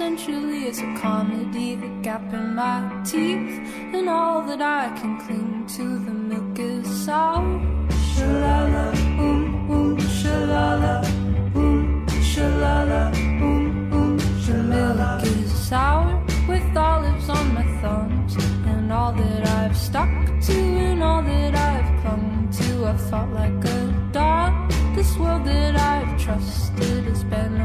Essentially 0.00 0.64
it's 0.64 0.80
a 0.80 0.96
comedy. 0.96 1.74
The 1.74 1.88
gap 2.00 2.32
in 2.32 2.54
my 2.54 2.80
teeth, 3.04 3.52
and 3.92 4.08
all 4.08 4.40
that 4.46 4.62
I 4.62 4.88
can 4.98 5.20
cling 5.20 5.66
to. 5.76 5.84
The 6.06 6.10
milk 6.10 6.58
is 6.58 7.04
sour. 7.04 7.44
Shalala, 8.14 8.86
boom, 9.18 9.68
boom, 9.68 9.98
shalala, 9.98 10.94
boom, 11.52 12.06
shalala, 12.32 13.12
boom, 13.38 13.90
boom. 13.90 14.16
The 14.46 14.62
milk 14.72 15.22
is 15.22 15.52
sour 15.68 16.24
with 16.48 16.74
olives 16.74 17.28
on 17.28 17.52
my 17.52 17.66
thumbs, 17.82 18.36
and 18.72 18.90
all 18.90 19.12
that 19.12 19.46
I've 19.46 19.76
stuck 19.76 20.08
to, 20.46 20.56
and 20.88 21.02
all 21.02 21.22
that 21.22 21.54
I've 21.54 21.90
clung 22.00 22.48
to. 22.58 22.86
I've 22.86 23.10
fought 23.10 23.30
like 23.34 23.64
a 23.64 24.08
dog. 24.12 24.72
This 24.94 25.14
world 25.18 25.44
that 25.44 25.76
I've 25.76 26.18
trusted 26.18 27.04
has 27.04 27.22
been 27.24 27.59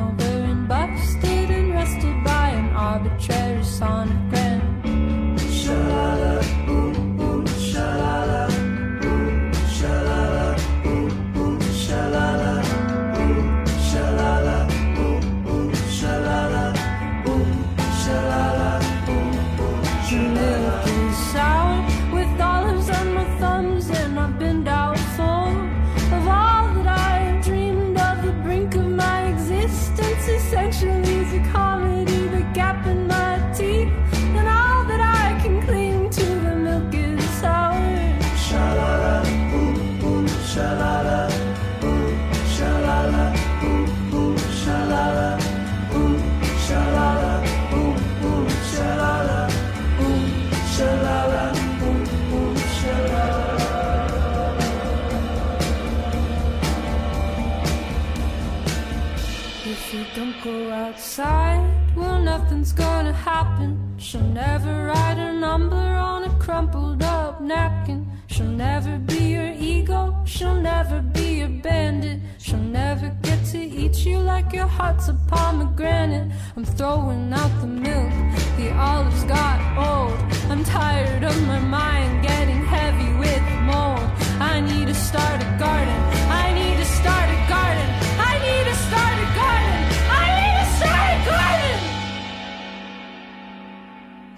nothing's 62.66 62.74
gonna 62.74 63.14
happen. 63.14 63.78
She'll 63.98 64.22
never 64.22 64.86
write 64.88 65.18
a 65.18 65.34
number 65.34 65.76
on 65.76 66.24
a 66.24 66.30
crumpled 66.40 67.04
up 67.04 67.42
napkin. 67.42 68.08
She'll 68.28 68.58
never 68.58 68.98
be 68.98 69.34
your 69.34 69.52
ego, 69.54 70.16
she'll 70.26 70.60
never 70.60 71.02
be 71.02 71.40
your 71.40 71.50
bandit. 71.62 72.20
She'll 72.40 72.68
never 72.82 73.10
get 73.22 73.46
to 73.52 73.60
eat 73.60 74.06
you 74.06 74.20
like 74.20 74.52
your 74.54 74.68
heart's 74.68 75.10
a 75.10 75.14
pomegranate. 75.28 76.32
I'm 76.58 76.66
throwing 76.66 77.32
out 77.34 77.52
the 77.62 77.68
milk, 77.68 78.14
the 78.58 78.74
olives 78.74 79.24
got 79.26 79.58
old. 79.78 80.18
I'm 80.50 80.64
tired 80.64 81.24
of 81.24 81.36
my 81.48 81.60
mind 81.60 82.24
getting 82.24 82.66
heavy 82.66 83.12
with 83.24 83.44
mold. 83.70 84.10
I 84.40 84.60
need 84.60 84.88
to 84.88 84.96
start 84.96 85.42
a 85.42 85.50
garden, 85.60 86.00
I 86.44 86.54
need 86.54 86.75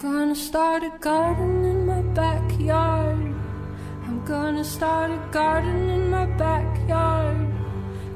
I'm 0.08 0.14
gonna 0.14 0.36
start 0.36 0.84
a 0.84 0.92
garden 1.02 1.66
in 1.66 1.86
my 1.86 2.02
backyard. 2.02 3.36
I'm 4.06 4.24
gonna 4.24 4.64
start 4.64 5.12
a 5.12 5.20
garden 5.34 5.90
in 5.90 6.10
my 6.10 6.26
backyard. 6.38 7.46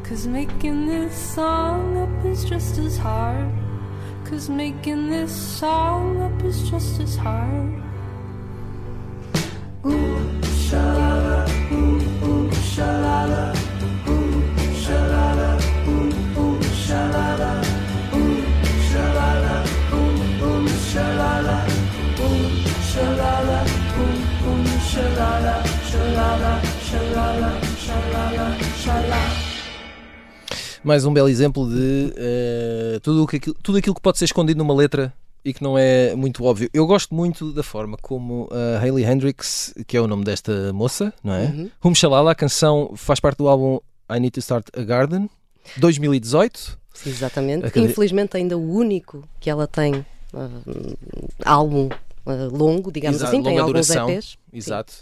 Cause 0.02 0.26
making 0.26 0.88
this 0.88 1.14
song 1.14 1.98
up 1.98 2.26
is 2.26 2.46
just 2.46 2.78
as 2.78 2.98
hard. 2.98 3.52
Cause 4.24 4.48
making 4.50 5.10
this 5.10 5.34
song 5.36 6.22
up 6.22 6.42
is 6.46 6.70
just 6.70 7.02
as 7.02 7.18
hard. 7.18 7.74
Ooh, 9.86 10.40
shalala, 10.70 11.46
ooh, 11.74 12.26
ooh, 12.26 12.50
shalala, 12.72 13.54
ooh, 14.08 14.42
shalala, 14.84 15.50
ooh, 15.90 16.40
ooh, 16.40 16.60
shalala, 16.86 17.81
Mais 30.84 31.06
um 31.06 31.14
belo 31.14 31.30
exemplo 31.30 31.70
de 31.70 32.14
uh, 32.16 33.00
tudo, 33.02 33.28
que, 33.28 33.40
tudo 33.40 33.78
aquilo 33.78 33.94
que 33.94 34.02
pode 34.02 34.18
ser 34.18 34.26
escondido 34.26 34.58
numa 34.58 34.74
letra 34.74 35.14
e 35.46 35.54
que 35.54 35.62
não 35.64 35.78
é 35.78 36.16
muito 36.16 36.44
óbvio. 36.44 36.70
Eu 36.74 36.88
gosto 36.88 37.14
muito 37.14 37.52
da 37.52 37.64
forma 37.64 37.98
como 38.02 38.50
a 38.52 38.80
Hayley 38.80 39.06
Hendrix, 39.06 39.74
que 39.86 39.96
é 39.96 40.02
o 40.02 40.08
nome 40.08 40.24
desta 40.24 40.74
moça, 40.74 41.14
não 41.24 41.34
é? 41.34 41.46
Uhum. 41.46 41.70
Hum 41.86 41.96
Shalala, 41.96 42.32
a 42.32 42.36
canção 42.36 42.94
faz 42.96 43.20
parte 43.20 43.38
do 43.38 43.48
álbum 43.48 43.80
I 44.10 44.20
Need 44.20 44.32
to 44.32 44.40
Start 44.40 44.68
a 44.76 44.82
Garden, 44.82 45.30
2018. 45.78 46.80
Sim, 46.94 47.10
exatamente. 47.10 47.66
Acad... 47.66 47.84
Infelizmente 47.84 48.38
ainda 48.38 48.58
o 48.58 48.74
único 48.74 49.24
que 49.40 49.50
ela 49.50 49.68
tem 49.68 49.96
uh, 50.34 50.98
álbum 51.46 51.90
uh, 52.26 52.56
longo, 52.56 52.92
digamos 52.92 53.18
Exato, 53.18 53.32
assim, 53.32 53.44
tem 53.44 53.58
alguns 53.58 53.88
duração. 53.88 54.10
EPs. 54.10 54.38
Exato. 54.52 54.94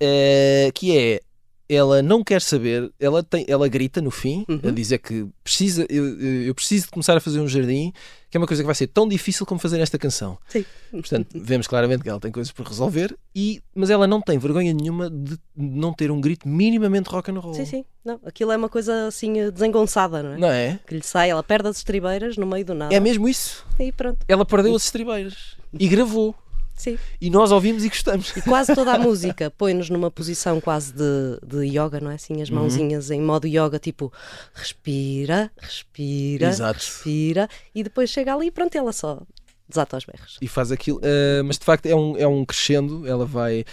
Uh, 0.00 0.72
que 0.72 0.96
é 0.96 1.20
ela 1.68 2.00
não 2.00 2.24
quer 2.24 2.40
saber, 2.40 2.90
ela, 2.98 3.22
tem, 3.22 3.44
ela 3.46 3.68
grita 3.68 4.00
no 4.00 4.10
fim, 4.10 4.44
uhum. 4.48 4.60
a 4.64 4.70
dizer 4.70 4.98
que 4.98 5.26
precisa, 5.44 5.86
eu, 5.90 6.18
eu, 6.20 6.54
preciso 6.54 6.86
de 6.86 6.90
começar 6.90 7.16
a 7.16 7.20
fazer 7.20 7.40
um 7.40 7.46
jardim, 7.46 7.92
que 8.30 8.36
é 8.36 8.40
uma 8.40 8.46
coisa 8.46 8.62
que 8.62 8.66
vai 8.66 8.74
ser 8.74 8.86
tão 8.86 9.06
difícil 9.06 9.44
como 9.44 9.60
fazer 9.60 9.78
esta 9.80 9.98
canção. 9.98 10.38
Sim. 10.48 10.64
Portanto, 10.90 11.28
vemos 11.34 11.66
claramente 11.66 12.02
que 12.02 12.08
ela 12.08 12.18
tem 12.18 12.32
coisas 12.32 12.50
por 12.50 12.66
resolver, 12.66 13.14
e, 13.34 13.62
mas 13.74 13.90
ela 13.90 14.06
não 14.06 14.22
tem 14.22 14.38
vergonha 14.38 14.72
nenhuma 14.72 15.10
de 15.10 15.38
não 15.54 15.92
ter 15.92 16.10
um 16.10 16.20
grito 16.20 16.48
minimamente 16.48 17.10
rock 17.10 17.30
and 17.30 17.38
roll. 17.38 17.54
Sim, 17.54 17.66
sim. 17.66 17.84
Não, 18.02 18.18
aquilo 18.24 18.50
é 18.50 18.56
uma 18.56 18.70
coisa 18.70 19.08
assim 19.08 19.34
desengonçada, 19.50 20.22
não 20.22 20.32
é? 20.32 20.38
Não 20.38 20.48
é? 20.48 20.80
Que 20.86 20.94
lhe 20.94 21.02
sai, 21.02 21.28
ela 21.28 21.42
perde 21.42 21.68
as 21.68 21.76
estribeiras 21.76 22.38
no 22.38 22.46
meio 22.46 22.64
do 22.64 22.74
nada. 22.74 22.94
É 22.94 22.98
mesmo 22.98 23.28
isso. 23.28 23.66
E 23.78 23.92
pronto. 23.92 24.24
Ela 24.26 24.46
perdeu 24.46 24.74
as 24.74 24.84
estribeiras 24.84 25.56
e 25.78 25.86
gravou. 25.86 26.34
Sim. 26.78 26.96
E 27.20 27.28
nós 27.28 27.50
ouvimos 27.50 27.84
e 27.84 27.88
gostamos. 27.88 28.34
E 28.36 28.42
quase 28.42 28.74
toda 28.74 28.94
a 28.94 28.98
música 28.98 29.50
põe-nos 29.50 29.90
numa 29.90 30.10
posição 30.10 30.60
quase 30.60 30.92
de, 30.92 31.38
de 31.44 31.66
yoga, 31.66 32.00
não 32.00 32.10
é? 32.10 32.14
Assim, 32.14 32.40
as 32.40 32.48
uhum. 32.48 32.56
mãozinhas 32.56 33.10
uhum. 33.10 33.16
em 33.16 33.20
modo 33.20 33.46
yoga, 33.46 33.78
tipo 33.78 34.12
respira, 34.54 35.50
respira, 35.58 36.48
Exato. 36.48 36.78
respira, 36.78 37.48
e 37.74 37.82
depois 37.82 38.08
chega 38.08 38.34
ali 38.34 38.46
e 38.46 38.50
pronto, 38.50 38.74
ela 38.76 38.92
só 38.92 39.20
desata 39.68 39.96
os 39.96 40.04
berros. 40.04 40.38
E 40.40 40.48
faz 40.48 40.72
aquilo, 40.72 40.98
uh, 40.98 41.44
mas 41.44 41.58
de 41.58 41.64
facto 41.64 41.86
é 41.86 41.94
um, 41.94 42.16
é 42.16 42.26
um 42.26 42.44
crescendo, 42.44 43.06
ela 43.06 43.26
vai. 43.26 43.64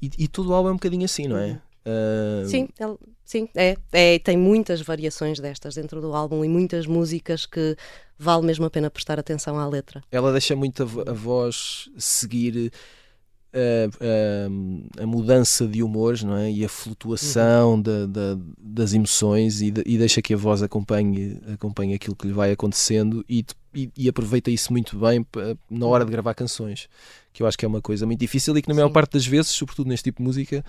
E, 0.00 0.10
e 0.18 0.28
todo 0.28 0.50
o 0.50 0.54
álbum 0.54 0.70
é 0.70 0.72
um 0.72 0.76
bocadinho 0.76 1.04
assim, 1.04 1.28
não 1.28 1.36
é? 1.36 1.60
Uh... 1.86 2.48
Sim, 2.48 2.68
ela, 2.78 2.96
sim 3.24 3.48
é, 3.54 3.76
é, 3.92 4.18
tem 4.18 4.36
muitas 4.36 4.80
variações 4.80 5.40
destas 5.40 5.74
dentro 5.74 6.00
do 6.00 6.14
álbum 6.14 6.44
e 6.44 6.48
muitas 6.48 6.86
músicas 6.86 7.46
que 7.46 7.76
vale 8.18 8.46
mesmo 8.46 8.64
a 8.64 8.70
pena 8.70 8.90
prestar 8.90 9.18
atenção 9.18 9.58
à 9.58 9.66
letra. 9.66 10.02
Ela 10.10 10.32
deixa 10.32 10.54
muito 10.54 10.82
a, 10.82 11.10
a 11.10 11.12
voz 11.12 11.88
seguir 11.96 12.70
a, 13.54 14.98
a, 14.98 15.02
a, 15.02 15.06
mudança 15.06 15.66
de 15.66 15.82
humores 15.82 16.24
não 16.24 16.36
é? 16.36 16.50
e 16.50 16.64
a 16.64 16.68
flutuação 16.68 17.74
uhum. 17.74 17.82
da, 17.82 18.06
da, 18.06 18.38
das 18.58 18.92
emoções 18.92 19.62
e, 19.62 19.70
de, 19.70 19.82
e, 19.86 19.96
deixa 19.96 20.20
que 20.20 20.34
a 20.34 20.36
voz 20.36 20.62
acompanhe, 20.62 21.40
acompanhe 21.52 21.94
aquilo 21.94 22.16
que 22.16 22.26
lhe 22.26 22.32
vai 22.32 22.50
acontecendo 22.50 23.24
e, 23.28 23.44
e, 23.72 23.90
e, 23.96 24.08
aproveita 24.08 24.50
isso 24.50 24.72
muito 24.72 24.98
bem 24.98 25.24
na 25.70 25.86
hora 25.86 26.04
de 26.04 26.10
gravar 26.10 26.34
canções, 26.34 26.88
que 27.32 27.42
eu 27.42 27.46
acho 27.46 27.56
que 27.56 27.64
é 27.64 27.68
uma 27.68 27.80
coisa 27.80 28.04
muito 28.04 28.20
difícil 28.20 28.56
e 28.58 28.62
que 28.62 28.68
na 28.68 28.74
maior 28.74 28.88
Sim. 28.88 28.94
parte 28.94 29.12
das 29.12 29.26
vezes, 29.26 29.52
sobretudo 29.52 29.88
neste 29.88 30.04
tipo 30.04 30.18
de 30.18 30.24
música, 30.24 30.64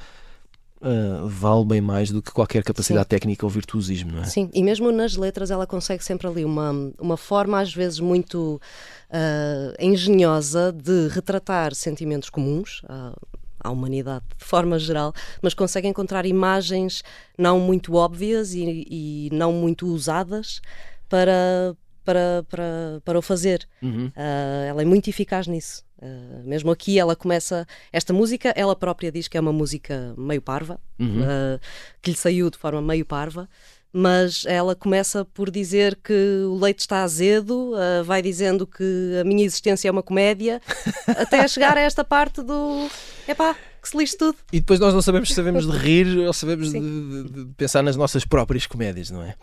uh, 0.86 1.28
vale 1.28 1.66
bem 1.66 1.82
mais 1.82 2.12
do 2.12 2.22
que 2.22 2.32
qualquer 2.32 2.64
capacidade 2.64 3.06
Sim. 3.06 3.10
técnica 3.10 3.46
ou 3.46 3.50
virtuosismo, 3.50 4.12
não 4.12 4.22
é? 4.22 4.26
Sim, 4.26 4.50
e 4.54 4.64
mesmo 4.64 4.92
nas 4.92 5.16
letras 5.16 5.50
ela 5.52 5.66
consegue 5.66 6.04
sempre 6.04 6.28
ali 6.28 6.46
uma, 6.46 6.72
uma 7.00 7.18
forma 7.18 7.60
às 7.60 7.74
vezes 7.74 8.00
muito 8.00 8.62
uh, 9.10 9.76
engenhosa 9.80 10.72
de 10.72 11.08
retratar 11.08 11.74
sentimentos 11.74 12.30
comuns. 12.30 12.82
Uh, 12.84 13.16
à 13.58 13.72
humanidade 13.72 14.24
de 14.38 14.46
forma 14.46 14.78
geral, 14.78 15.12
mas 15.42 15.56
consegue 15.56 15.88
encontrar 15.88 16.24
imagens 16.28 17.04
não 17.36 17.60
muito 17.60 17.96
óbvias 17.96 18.54
e, 18.54 18.86
e 18.88 19.30
não 19.34 19.52
muito 19.54 19.88
usadas 19.88 20.62
para, 21.10 21.76
para, 22.04 22.46
para, 22.48 23.02
para 23.04 23.20
o 23.20 23.24
fazer. 23.24 23.68
Uhum. 23.82 24.08
Uh, 24.08 24.66
ela 24.68 24.82
é 24.84 24.86
muito 24.86 25.10
eficaz 25.10 25.48
nisso. 25.48 25.85
Uh, 26.02 26.44
mesmo 26.44 26.72
aqui 26.72 27.00
ela 27.00 27.16
começa 27.16 27.66
esta 27.92 28.12
música, 28.12 28.54
ela 28.56 28.76
própria 28.76 29.12
diz 29.12 29.28
que 29.28 29.38
é 29.38 29.40
uma 29.40 29.54
música 29.54 30.14
meio 30.18 30.42
parva, 30.42 30.80
uhum. 31.00 31.22
uh, 31.22 31.60
que 32.02 32.12
lhe 32.12 32.18
saiu 32.18 32.50
de 32.50 32.58
forma 32.58 32.82
meio 32.82 33.06
parva, 33.06 33.48
mas 33.94 34.44
ela 34.46 34.76
começa 34.76 35.24
por 35.24 35.50
dizer 35.50 35.98
que 36.04 36.44
o 36.46 36.56
leite 36.56 36.80
está 36.80 37.04
azedo, 37.04 37.72
uh, 37.72 38.04
vai 38.04 38.22
dizendo 38.22 38.68
que 38.68 38.84
a 39.22 39.24
minha 39.24 39.46
existência 39.46 39.88
é 39.88 39.92
uma 39.92 40.04
comédia, 40.04 40.62
até 41.08 41.48
chegar 41.48 41.78
a 41.78 41.82
esta 41.82 42.04
parte 42.04 42.42
do 42.42 42.90
epá, 43.26 43.56
que 43.82 43.88
se 43.88 43.98
lixe 43.98 44.18
tudo. 44.18 44.38
E 44.52 44.60
depois 44.60 44.82
nós 44.82 44.94
não 44.94 45.02
sabemos 45.02 45.30
se 45.30 45.36
sabemos 45.36 45.66
de 45.66 45.78
rir 45.78 46.28
ou 46.28 46.34
sabemos 46.34 46.74
de, 46.74 46.80
de, 46.80 47.24
de, 47.24 47.54
pensar 47.56 47.82
nas 47.82 47.96
nossas 47.96 48.26
próprias 48.26 48.68
comédias, 48.68 49.10
não 49.12 49.24
é? 49.24 49.34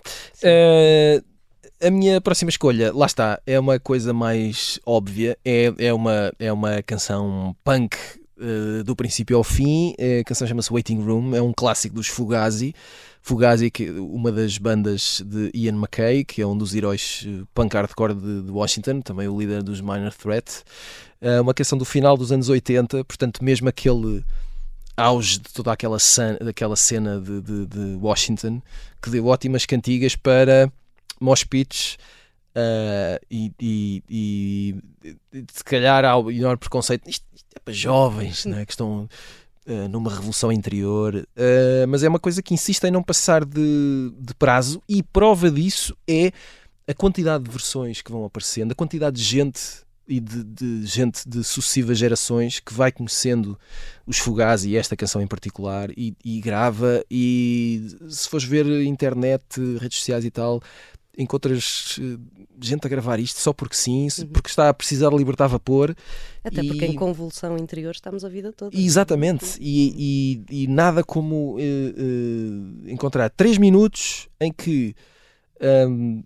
A 1.82 1.90
minha 1.90 2.20
próxima 2.20 2.48
escolha, 2.48 2.92
lá 2.94 3.06
está, 3.06 3.40
é 3.44 3.58
uma 3.58 3.78
coisa 3.78 4.12
mais 4.12 4.78
óbvia. 4.86 5.36
É, 5.44 5.72
é, 5.78 5.92
uma, 5.92 6.32
é 6.38 6.52
uma 6.52 6.80
canção 6.82 7.56
punk 7.64 7.96
uh, 8.38 8.84
do 8.84 8.94
princípio 8.94 9.36
ao 9.36 9.42
fim. 9.42 9.94
A 9.98 10.24
canção 10.24 10.46
chama-se 10.46 10.72
Waiting 10.72 11.02
Room, 11.02 11.34
é 11.34 11.42
um 11.42 11.52
clássico 11.52 11.96
dos 11.96 12.06
Fugazi. 12.06 12.72
Fugazi, 13.20 13.70
que 13.70 13.90
uma 13.90 14.30
das 14.30 14.58
bandas 14.58 15.22
de 15.26 15.50
Ian 15.54 15.74
McKay, 15.74 16.24
que 16.24 16.40
é 16.40 16.46
um 16.46 16.56
dos 16.56 16.74
heróis 16.74 17.24
eh, 17.26 17.44
punk 17.54 17.74
hardcore 17.74 18.14
de, 18.14 18.42
de 18.42 18.50
Washington, 18.50 19.00
também 19.00 19.28
o 19.28 19.38
líder 19.38 19.62
dos 19.62 19.80
Minor 19.80 20.12
Threat. 20.12 20.62
É 21.20 21.40
uma 21.40 21.54
canção 21.54 21.78
do 21.78 21.84
final 21.84 22.16
dos 22.16 22.32
anos 22.32 22.48
80, 22.48 23.04
portanto, 23.04 23.44
mesmo 23.44 23.68
aquele 23.68 24.24
auge 24.96 25.38
de 25.38 25.52
toda 25.52 25.72
aquela, 25.72 25.98
daquela 26.40 26.74
cena 26.74 27.20
de, 27.20 27.40
de, 27.40 27.66
de 27.66 27.96
Washington, 28.00 28.60
que 29.00 29.08
deu 29.08 29.26
ótimas 29.26 29.66
cantigas 29.66 30.16
para 30.16 30.70
mosh 31.22 31.44
pits 31.44 31.96
uh, 32.56 33.24
e, 33.30 33.52
e, 33.60 34.02
e, 34.10 35.44
se 35.52 35.64
calhar 35.64 36.04
há 36.04 36.16
o 36.16 36.30
enorme 36.30 36.58
preconceito. 36.58 37.08
Isto, 37.08 37.24
isto 37.34 37.46
é 37.54 37.60
para 37.60 37.72
jovens 37.72 38.44
né, 38.44 38.64
que 38.64 38.72
estão 38.72 39.08
uh, 39.66 39.88
numa 39.88 40.10
revolução 40.10 40.52
interior. 40.52 41.14
Uh, 41.16 41.86
mas 41.88 42.02
é 42.02 42.08
uma 42.08 42.20
coisa 42.20 42.42
que 42.42 42.54
insiste 42.54 42.84
em 42.84 42.90
não 42.90 43.02
passar 43.02 43.44
de, 43.44 44.12
de 44.18 44.34
prazo 44.34 44.82
e 44.88 45.02
prova 45.02 45.50
disso 45.50 45.96
é 46.08 46.32
a 46.86 46.94
quantidade 46.94 47.44
de 47.44 47.50
versões 47.50 48.02
que 48.02 48.10
vão 48.10 48.24
aparecendo, 48.24 48.72
a 48.72 48.74
quantidade 48.74 49.16
de 49.16 49.22
gente 49.22 49.60
e 50.08 50.18
de, 50.18 50.42
de, 50.42 50.84
gente 50.84 51.26
de 51.28 51.44
sucessivas 51.44 51.96
gerações 51.96 52.58
que 52.58 52.74
vai 52.74 52.90
conhecendo 52.90 53.56
os 54.04 54.18
Fugaz 54.18 54.64
e 54.64 54.76
esta 54.76 54.96
canção 54.96 55.22
em 55.22 55.28
particular 55.28 55.90
e, 55.96 56.12
e, 56.24 56.40
grava 56.40 57.04
e 57.08 57.86
se 58.08 58.28
fores 58.28 58.44
ver 58.44 58.66
internet, 58.82 59.60
redes 59.78 59.98
sociais 59.98 60.24
e 60.24 60.30
tal 60.30 60.60
encontras 61.16 61.98
eh, 62.00 62.18
gente 62.60 62.86
a 62.86 62.88
gravar 62.88 63.20
isto 63.20 63.38
só 63.38 63.52
porque 63.52 63.76
sim, 63.76 64.08
uhum. 64.18 64.26
porque 64.28 64.48
está 64.48 64.68
a 64.68 64.74
precisar 64.74 65.10
libertar 65.10 65.46
vapor. 65.46 65.94
Até 66.42 66.62
e... 66.62 66.68
porque 66.68 66.86
em 66.86 66.94
convulsão 66.94 67.56
interior 67.58 67.92
estamos 67.92 68.24
a 68.24 68.28
vida 68.28 68.52
toda. 68.52 68.76
Exatamente, 68.76 69.44
uhum. 69.44 69.56
e, 69.60 70.42
e, 70.50 70.62
e, 70.64 70.66
nada 70.66 71.04
como 71.04 71.56
uh, 71.56 71.58
uh, 71.58 72.90
encontrar 72.90 73.30
três 73.30 73.58
minutos 73.58 74.28
em 74.40 74.52
que 74.52 74.94
Um, 75.64 76.24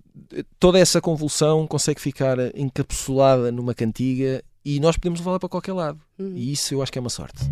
toda 0.59 0.79
essa 0.79 0.99
convulsão 0.99 1.66
consegue 1.66 2.01
ficar 2.01 2.38
encapsulada 2.57 3.53
numa 3.53 3.75
cantiga 3.75 4.42
e 4.64 4.81
nós 4.81 4.96
podemos 4.96 5.20
levá-la 5.20 5.38
para 5.38 5.49
qualquer 5.49 5.75
lado. 5.75 6.01
Uhum. 6.18 6.33
E 6.35 6.53
isso 6.53 6.72
eu 6.72 6.83
acho 6.83 6.90
que 6.90 6.99
é 6.99 7.01
uma 7.01 7.11
sorte. 7.11 7.44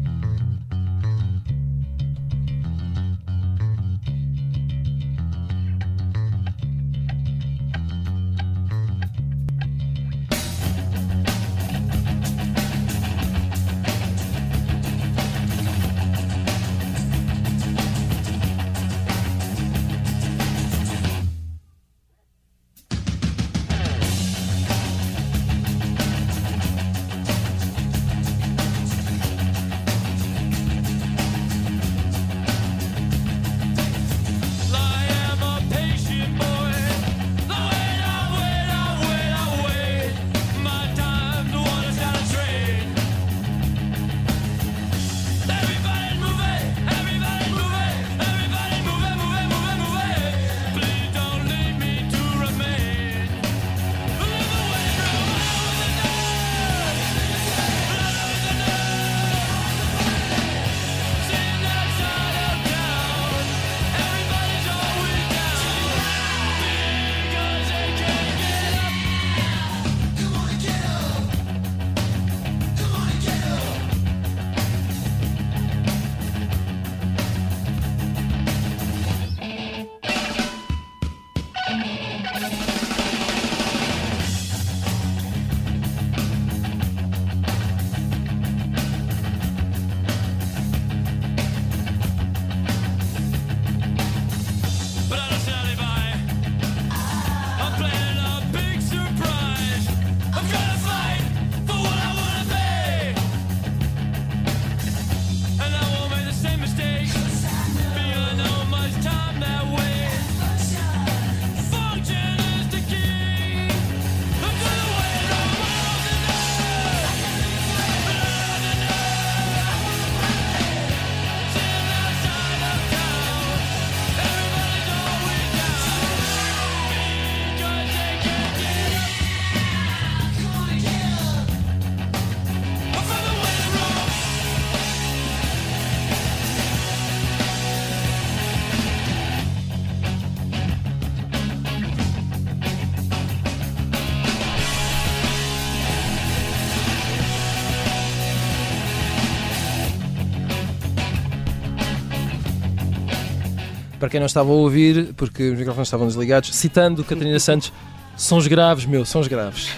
Para 154.05 154.11
quem 154.11 154.21
não 154.21 154.27
estava 154.27 154.51
a 154.51 154.53
ouvir, 154.53 155.15
porque 155.15 155.49
os 155.49 155.59
microfones 155.59 155.89
estavam 155.89 156.07
desligados, 156.07 156.55
citando 156.55 157.03
Catarina 157.03 157.41
Santos, 157.41 157.73
sons 158.19 158.47
graves, 158.47 158.85
meu, 158.85 159.03
sons 159.07 159.27
graves. 159.27 159.71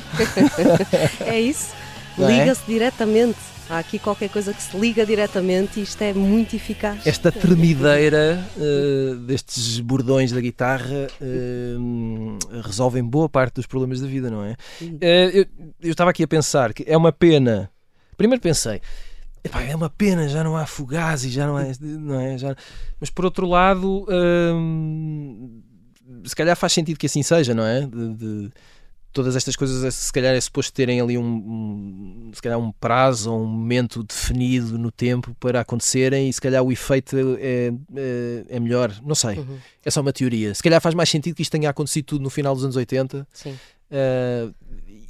é 1.24 1.38
isso. 1.38 1.72
É? 2.18 2.26
Liga-se 2.26 2.62
diretamente. 2.66 3.38
Há 3.70 3.78
aqui 3.78 4.00
qualquer 4.00 4.28
coisa 4.28 4.52
que 4.52 4.60
se 4.60 4.76
liga 4.76 5.06
diretamente 5.06 5.78
e 5.78 5.84
isto 5.84 6.02
é 6.02 6.12
muito 6.12 6.56
eficaz. 6.56 7.06
Esta 7.06 7.30
tremideira 7.30 8.44
uh, 8.56 9.14
destes 9.18 9.78
bordões 9.78 10.32
da 10.32 10.40
guitarra 10.40 11.06
uh, 11.20 12.62
resolvem 12.62 13.04
boa 13.04 13.28
parte 13.28 13.54
dos 13.54 13.66
problemas 13.66 14.00
da 14.00 14.08
vida, 14.08 14.28
não 14.28 14.42
é? 14.42 14.56
Uh, 14.80 14.98
eu, 15.02 15.46
eu 15.82 15.90
estava 15.92 16.10
aqui 16.10 16.24
a 16.24 16.28
pensar 16.28 16.74
que 16.74 16.84
é 16.84 16.96
uma 16.96 17.12
pena. 17.12 17.70
Primeiro 18.16 18.42
pensei, 18.42 18.80
Epá, 19.46 19.62
é 19.62 19.74
uma 19.74 19.88
pena, 19.88 20.28
já 20.28 20.42
não 20.42 20.56
há 20.56 20.66
Fugazi, 20.66 21.30
já 21.30 21.46
não 21.46 21.58
é. 21.58 21.72
Não 21.80 22.20
é 22.20 22.36
já... 22.36 22.56
Mas 23.00 23.10
por 23.10 23.24
outro 23.24 23.46
lado, 23.46 24.06
hum, 24.08 25.62
se 26.24 26.34
calhar 26.34 26.56
faz 26.56 26.72
sentido 26.72 26.98
que 26.98 27.06
assim 27.06 27.22
seja, 27.22 27.54
não 27.54 27.64
é? 27.64 27.82
De, 27.82 28.14
de, 28.14 28.50
todas 29.12 29.34
estas 29.34 29.56
coisas, 29.56 29.94
se 29.94 30.12
calhar 30.12 30.34
é 30.34 30.40
suposto 30.40 30.72
terem 30.74 31.00
ali 31.00 31.16
um, 31.16 31.24
um, 31.24 32.30
se 32.34 32.42
calhar 32.42 32.58
um 32.58 32.70
prazo 32.72 33.32
ou 33.32 33.42
um 33.42 33.46
momento 33.46 34.02
definido 34.02 34.76
no 34.76 34.90
tempo 34.90 35.34
para 35.40 35.60
acontecerem 35.60 36.28
e 36.28 36.32
se 36.32 36.40
calhar 36.40 36.62
o 36.62 36.70
efeito 36.70 37.16
é, 37.38 37.72
é, 37.94 38.44
é 38.48 38.60
melhor. 38.60 38.94
Não 39.02 39.14
sei. 39.14 39.38
Uhum. 39.38 39.58
É 39.84 39.90
só 39.90 40.02
uma 40.02 40.12
teoria. 40.12 40.54
Se 40.54 40.62
calhar 40.62 40.80
faz 40.80 40.94
mais 40.94 41.08
sentido 41.08 41.34
que 41.34 41.42
isto 41.42 41.52
tenha 41.52 41.70
acontecido 41.70 42.04
tudo 42.04 42.22
no 42.22 42.30
final 42.30 42.54
dos 42.54 42.64
anos 42.64 42.76
80. 42.76 43.26
Sim. 43.32 43.56
Uh, 43.90 44.54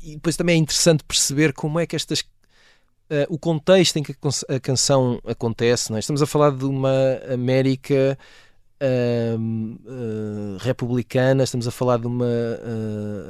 e 0.06 0.14
depois 0.14 0.36
também 0.36 0.54
é 0.54 0.58
interessante 0.58 1.02
perceber 1.02 1.52
como 1.52 1.80
é 1.80 1.86
que 1.86 1.96
estas 1.96 2.22
Uh, 3.08 3.22
o 3.32 3.38
contexto 3.38 3.98
em 3.98 4.02
que 4.02 4.12
a 4.48 4.58
canção 4.58 5.20
acontece, 5.24 5.94
é? 5.94 5.98
estamos 6.00 6.22
a 6.22 6.26
falar 6.26 6.50
de 6.50 6.64
uma 6.64 6.90
América 7.32 8.18
uh, 8.82 9.38
uh, 9.38 10.56
republicana, 10.58 11.44
estamos 11.44 11.68
a 11.68 11.70
falar 11.70 11.98
de 11.98 12.08
uma 12.08 12.26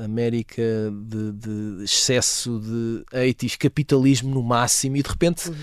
América 0.02 0.62
de, 1.04 1.30
de, 1.32 1.84
excesso 1.84 2.58
de 2.58 3.04
80 3.14 3.58
capitalismo 3.58 4.34
no 4.34 4.42
máximo, 4.42 4.96
e 4.96 5.02
de 5.02 5.08
repente. 5.08 5.50
Uhum. 5.50 5.56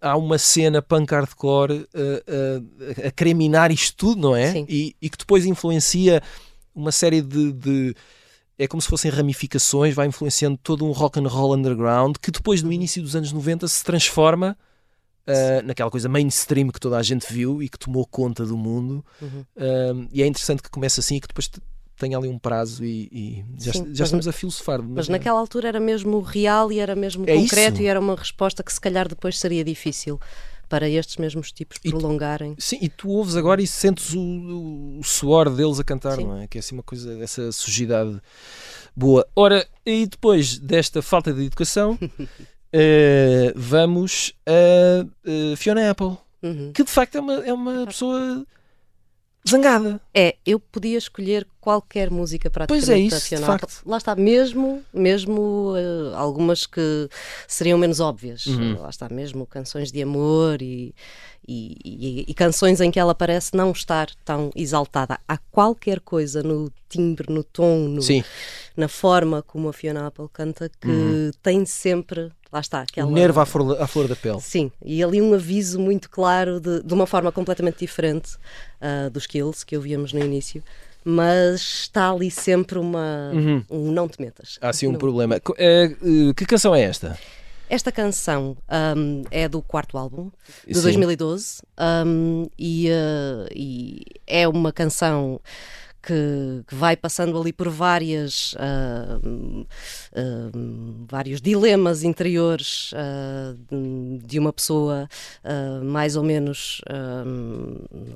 Há 0.00 0.16
uma 0.16 0.38
cena 0.38 0.80
punk 0.80 1.10
hardcore 1.10 1.88
a 3.04 3.10
querer 3.10 3.34
minar 3.34 3.72
isto 3.72 3.96
tudo, 3.96 4.20
não 4.20 4.36
é? 4.36 4.64
E, 4.68 4.94
e, 5.02 5.10
que 5.10 5.18
depois 5.18 5.44
influencia 5.44 6.22
uma 6.72 6.92
série 6.92 7.20
de, 7.20 7.50
de 7.50 7.96
é 8.58 8.66
como 8.66 8.82
se 8.82 8.88
fossem 8.88 9.10
ramificações, 9.10 9.94
vai 9.94 10.08
influenciando 10.08 10.58
todo 10.60 10.84
um 10.84 10.90
rock 10.90 11.20
and 11.20 11.28
roll 11.28 11.54
underground 11.54 12.16
que 12.20 12.30
depois 12.30 12.62
no 12.62 12.72
início 12.72 13.00
dos 13.00 13.14
anos 13.14 13.32
90 13.32 13.68
se 13.68 13.84
transforma 13.84 14.56
uh, 15.28 15.64
naquela 15.64 15.90
coisa 15.90 16.08
mainstream 16.08 16.68
que 16.68 16.80
toda 16.80 16.96
a 16.96 17.02
gente 17.02 17.32
viu 17.32 17.62
e 17.62 17.68
que 17.68 17.78
tomou 17.78 18.04
conta 18.04 18.44
do 18.44 18.56
mundo. 18.56 19.04
Uhum. 19.22 19.44
Uh, 19.56 20.08
e 20.12 20.22
é 20.22 20.26
interessante 20.26 20.62
que 20.62 20.70
comece 20.70 20.98
assim 20.98 21.16
e 21.16 21.20
que 21.20 21.28
depois 21.28 21.48
tenha 21.96 22.16
ali 22.16 22.28
um 22.28 22.38
prazo 22.38 22.84
e, 22.84 23.08
e 23.12 23.44
já, 23.58 23.72
Sim, 23.72 23.94
já 23.94 24.04
estamos 24.04 24.26
a 24.26 24.32
filosofar. 24.32 24.80
Mas, 24.80 24.94
mas 24.94 25.08
naquela 25.08 25.38
altura 25.38 25.68
era 25.68 25.80
mesmo 25.80 26.20
real 26.20 26.72
e 26.72 26.80
era 26.80 26.96
mesmo 26.96 27.24
é 27.28 27.36
concreto 27.36 27.74
isso. 27.74 27.82
e 27.82 27.86
era 27.86 28.00
uma 28.00 28.16
resposta 28.16 28.62
que 28.62 28.72
se 28.72 28.80
calhar 28.80 29.08
depois 29.08 29.38
seria 29.38 29.64
difícil 29.64 30.20
para 30.68 30.88
estes 30.88 31.16
mesmos 31.16 31.50
tipos 31.50 31.78
prolongarem. 31.78 32.54
Tu, 32.54 32.62
sim, 32.62 32.78
e 32.80 32.88
tu 32.88 33.08
ouves 33.08 33.36
agora 33.36 33.62
e 33.62 33.66
sentes 33.66 34.14
o, 34.14 34.98
o, 34.98 35.02
suor 35.02 35.48
deles 35.50 35.80
a 35.80 35.84
cantar, 35.84 36.16
sim. 36.16 36.24
não 36.24 36.40
é? 36.40 36.46
Que 36.46 36.58
é 36.58 36.60
assim 36.60 36.74
uma 36.74 36.82
coisa, 36.82 37.18
essa 37.22 37.50
sujidade 37.52 38.20
boa. 38.94 39.26
Ora, 39.34 39.66
e 39.84 40.06
depois 40.06 40.58
desta 40.58 41.00
falta 41.00 41.32
de 41.32 41.44
educação, 41.44 41.98
uh, 42.02 43.52
vamos 43.56 44.34
a 44.46 45.04
uh, 45.04 45.56
Fiona 45.56 45.90
Apple, 45.90 46.16
uhum. 46.42 46.72
que 46.72 46.84
de 46.84 46.90
facto 46.90 47.16
é 47.16 47.20
uma, 47.20 47.34
é 47.34 47.52
uma 47.52 47.86
pessoa 47.86 48.46
zangada. 49.46 50.00
É, 50.14 50.36
eu 50.46 50.58
podia 50.60 50.96
escolher 50.98 51.46
qualquer 51.60 52.10
música 52.10 52.48
praticamente 52.50 52.86
Pois 52.86 52.88
é 52.96 52.98
isso, 53.00 53.16
da 53.16 53.18
de 53.18 53.24
Fiona 53.28 53.46
facto. 53.46 53.64
Apple. 53.64 53.90
Lá 53.90 53.96
está, 53.98 54.14
mesmo, 54.16 54.82
mesmo 54.92 55.74
eh, 55.76 56.14
algumas 56.16 56.66
que 56.66 57.08
seriam 57.46 57.78
menos 57.78 58.00
óbvias. 58.00 58.46
Uhum. 58.46 58.80
Lá 58.80 58.90
está, 58.90 59.08
mesmo 59.08 59.46
canções 59.46 59.90
de 59.92 60.02
amor 60.02 60.62
e, 60.62 60.94
e, 61.46 61.76
e- 61.84 62.24
e 62.28 62.34
canções 62.34 62.80
em 62.80 62.90
que 62.90 62.98
ela 63.00 63.14
parece 63.14 63.54
não 63.56 63.70
estar 63.72 64.08
tão 64.24 64.50
exaltada. 64.56 65.18
Há 65.28 65.36
qualquer 65.50 66.00
coisa 66.00 66.42
no 66.42 66.70
timbre, 66.88 67.32
no 67.32 67.42
tom, 67.44 67.80
no- 67.88 68.02
Sim, 68.02 68.22
na 68.76 68.88
forma 68.88 69.42
como 69.42 69.68
a 69.68 69.72
Fiona 69.72 70.06
Apple 70.06 70.28
canta 70.32 70.70
que 70.80 71.30
tem 71.42 71.64
sempre, 71.66 72.30
lá 72.52 72.60
está, 72.60 72.82
aquela... 72.82 73.08
o 73.08 73.10
nervo 73.10 73.40
à 73.40 73.46
flor, 73.46 73.80
à 73.80 73.86
flor 73.86 74.08
da 74.08 74.16
pele. 74.16 74.40
Sim, 74.40 74.70
e 74.84 75.02
ali 75.02 75.20
um 75.20 75.34
aviso 75.34 75.78
muito 75.78 76.08
claro 76.10 76.60
de, 76.60 76.82
de 76.82 76.94
uma 76.94 77.06
forma 77.06 77.30
completamente 77.30 77.78
diferente 77.80 78.36
ah, 78.80 79.08
dos 79.10 79.26
Kills 79.26 79.64
que 79.64 79.76
ouvíamos 79.76 80.12
no 80.12 80.20
início, 80.20 80.62
mas 81.04 81.60
está 81.60 82.10
ali 82.10 82.30
sempre 82.30 82.78
uma, 82.78 83.32
um 83.70 83.90
não 83.92 84.08
te 84.08 84.20
metas. 84.20 84.58
Há 84.60 84.72
sim 84.72 84.88
um 84.88 84.92
Não. 84.92 84.98
problema. 84.98 85.36
Eh, 85.36 85.96
eh, 86.02 86.34
que 86.36 86.44
canção 86.44 86.74
é 86.74 86.82
esta? 86.82 87.18
Esta 87.70 87.92
canção 87.92 88.56
ahm, 88.68 89.24
é 89.30 89.48
do 89.48 89.60
quarto 89.60 89.98
álbum, 89.98 90.30
de 90.66 90.74
Sim. 90.74 90.82
2012, 90.82 91.62
ahm, 91.76 92.46
e, 92.58 92.90
ah, 92.90 93.46
e 93.54 94.02
é 94.26 94.48
uma 94.48 94.72
canção 94.72 95.40
que, 96.08 96.64
que 96.66 96.74
vai 96.74 96.96
passando 96.96 97.38
ali 97.38 97.52
por 97.52 97.68
várias, 97.68 98.54
ahm, 98.58 99.66
ahm, 100.16 101.04
vários 101.06 101.38
dilemas 101.38 102.02
interiores 102.02 102.92
ah, 102.96 103.54
de 104.24 104.38
uma 104.38 104.50
pessoa 104.52 105.06
mais 105.84 106.16
ou 106.16 106.22
menos 106.22 106.80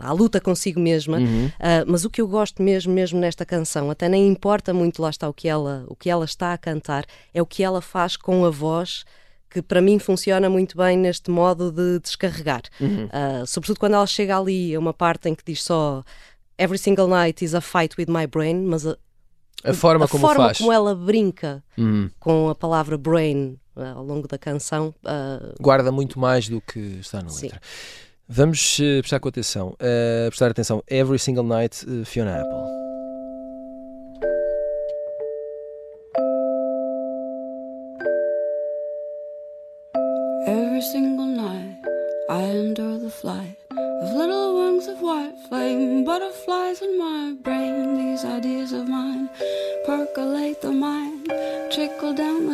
à 0.01 0.13
luta 0.13 0.41
consigo 0.41 0.81
mesma. 0.81 1.19
Ah, 1.61 1.85
mas 1.87 2.05
o 2.05 2.11
que 2.11 2.23
eu 2.23 2.29
gosto 2.29 2.63
mesmo, 2.63 2.93
mesmo 2.93 3.21
nesta 3.21 3.45
canção, 3.45 3.91
até 3.91 4.09
nem 4.09 4.27
importa 4.29 4.73
muito 4.73 5.03
lá 5.03 5.11
está 5.11 5.29
o 5.29 5.35
que 5.35 5.49
ela, 5.49 5.85
o 5.87 5.95
que 5.95 6.09
ela 6.09 6.25
está 6.25 6.55
a 6.55 6.59
cantar, 6.59 7.05
é 7.35 7.43
o 7.43 7.47
que 7.47 7.63
ela 7.63 7.83
faz 7.83 8.17
com 8.17 8.45
a 8.47 8.51
voz 8.51 9.05
que 9.51 9.61
para 9.61 9.83
mim 9.83 9.99
funciona 9.99 10.49
muito 10.49 10.79
bem 10.79 10.97
neste 10.97 11.31
modo 11.31 11.71
de 11.71 12.01
descarregar. 12.01 12.63
Ah, 13.13 13.45
sobretudo 13.47 13.79
quando 13.79 13.95
ela 13.95 14.07
chega 14.07 14.39
ali 14.39 14.75
a 14.75 14.79
uma 14.79 14.95
parte 14.95 15.29
em 15.29 15.35
que 15.35 15.45
diz 15.45 15.63
só 15.63 16.03
Every 16.63 16.79
single 16.79 17.09
night 17.09 17.45
is 17.45 17.55
a 17.55 17.61
fight 17.61 17.97
with 17.99 18.07
my 18.09 18.27
brain, 18.27 18.67
mas 18.67 18.87
a, 18.87 18.97
A 19.65 19.73
forma 19.73 20.05
a 20.05 20.09
como 20.09 20.27
forma 20.27 20.53
como 20.55 20.73
ela 20.73 20.95
brinca 20.95 21.63
Hum. 21.79 22.11
com 22.21 22.49
a 22.49 22.55
palavra 22.55 22.97
brain 22.99 23.59
ah, 23.77 23.93
ao 23.93 24.05
longo 24.05 24.27
da 24.29 24.39
canção, 24.39 24.95
ah, 25.05 25.55
Guarda 25.61 25.91
muito 25.93 26.19
mais 26.19 26.49
do 26.49 26.61
que 26.61 26.79
está 27.01 27.23
na 27.23 27.29
Sim. 27.31 27.45
letra. 27.47 27.61
Vamos 28.29 28.79
eh, 28.81 29.01
prestar 29.01 29.21
com 29.21 29.29
atenção. 29.29 29.77
prestar 30.29 30.51
atenção. 30.51 30.83
Every 30.89 31.19
single 31.19 31.45
night, 31.45 31.85
Fiona 32.07 32.41
Apple. 32.41 32.82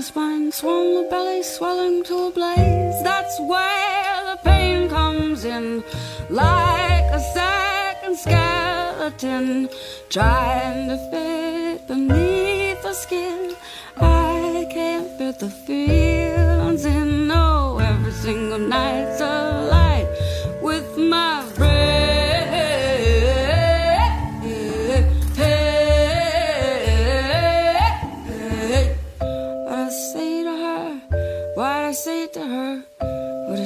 Spine, 0.08 0.50
swell 0.50 1.02
the 1.02 1.10
belly, 1.10 1.42
swelling 1.42 2.02
to 2.02 2.14
a 2.28 2.30
blaze. 2.30 3.02
That's 3.02 3.38
where 3.40 4.16
the 4.30 4.38
pain 4.42 4.88
comes 4.88 5.44
in, 5.44 5.84
like 6.30 7.08
a 7.18 7.20
second 7.38 8.16
skeleton 8.16 9.68
trying 10.08 10.88
to 10.88 10.96
fit 11.10 11.86
beneath 11.86 12.80
the 12.82 12.94
skin. 12.94 13.54
I 13.98 14.66
can't 14.72 15.10
fit 15.18 15.38
the 15.40 15.50
feelings 15.50 16.86
in. 16.86 17.28
No, 17.28 17.78
every 17.78 18.12
single 18.12 18.58
night's 18.58 19.17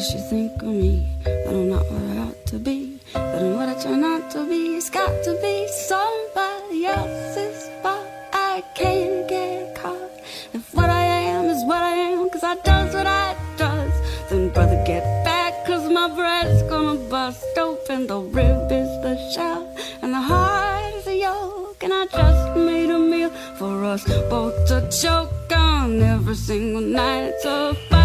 does 0.02 0.10
she 0.10 0.18
think 0.18 0.60
of 0.62 0.68
me? 0.68 1.06
That 1.22 1.54
I'm 1.54 1.68
not 1.68 1.84
what 1.88 2.02
I 2.02 2.18
ought 2.26 2.46
to 2.46 2.58
be. 2.58 2.98
That 3.12 3.40
I'm 3.40 3.54
what 3.54 3.68
I 3.68 3.74
turn 3.80 4.02
out 4.02 4.32
to 4.32 4.44
be. 4.48 4.74
It's 4.76 4.90
got 4.90 5.12
to 5.26 5.32
be 5.40 5.68
somebody 5.68 6.86
else's 6.86 7.68
fault. 7.82 8.04
I 8.32 8.64
can't 8.74 9.28
get 9.28 9.76
caught. 9.76 10.10
If 10.54 10.74
what 10.74 10.90
I 10.90 11.04
am 11.04 11.44
is 11.44 11.62
what 11.66 11.82
I 11.82 11.94
am, 12.10 12.28
cause 12.30 12.42
I 12.42 12.56
does 12.64 12.92
what 12.94 13.06
I 13.06 13.36
does, 13.56 13.94
then 14.28 14.48
brother 14.48 14.82
get 14.84 15.04
back, 15.24 15.64
cause 15.66 15.88
my 15.88 16.08
bread's 16.16 16.62
gonna 16.64 16.98
bust 17.08 17.56
open. 17.56 18.08
The 18.08 18.18
rib 18.18 18.72
is 18.72 18.90
the 19.04 19.14
shell, 19.32 19.62
and 20.02 20.12
the 20.12 20.20
heart 20.20 20.94
is 20.94 21.04
the 21.04 21.16
yolk. 21.16 21.80
And 21.80 21.92
I 21.92 22.06
just 22.06 22.56
made 22.56 22.90
a 22.90 22.98
meal 22.98 23.30
for 23.56 23.84
us 23.84 24.02
both 24.28 24.66
to 24.66 24.78
choke 24.90 25.52
on 25.52 26.02
every 26.02 26.34
single 26.34 26.82
night. 26.82 27.34
It's 27.34 27.44
a 27.44 27.74
fight 27.88 28.02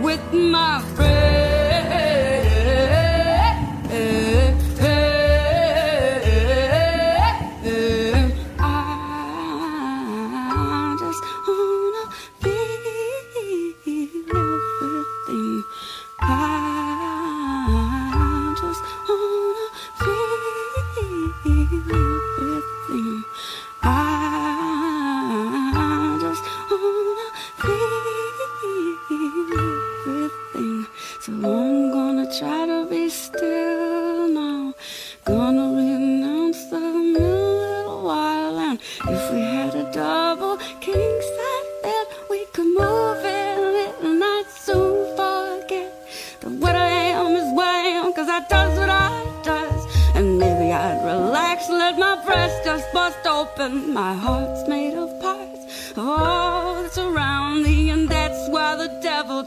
with 0.00 0.32
my 0.32 0.80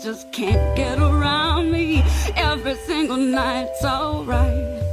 just 0.03 0.33
can't 0.33 0.75
get 0.75 0.99
around 0.99 1.71
me. 1.71 2.03
Every 2.35 2.75
single 2.75 3.15
night's 3.15 3.85
alright. 3.85 4.83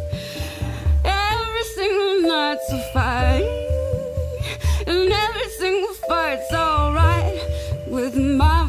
Every 1.05 1.65
single 1.75 2.29
night's 2.29 2.71
a 2.71 2.81
fight. 2.93 3.43
And 4.87 5.13
every 5.13 5.49
single 5.59 5.95
fight's 6.09 6.53
alright 6.53 7.43
with 7.89 8.15
my 8.15 8.60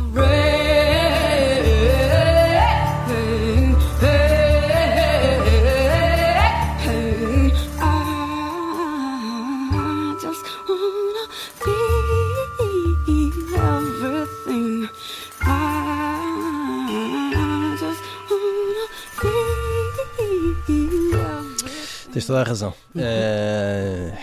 toda 22.31 22.41
a 22.41 22.43
razão. 22.43 22.73
Eh, 22.95 24.13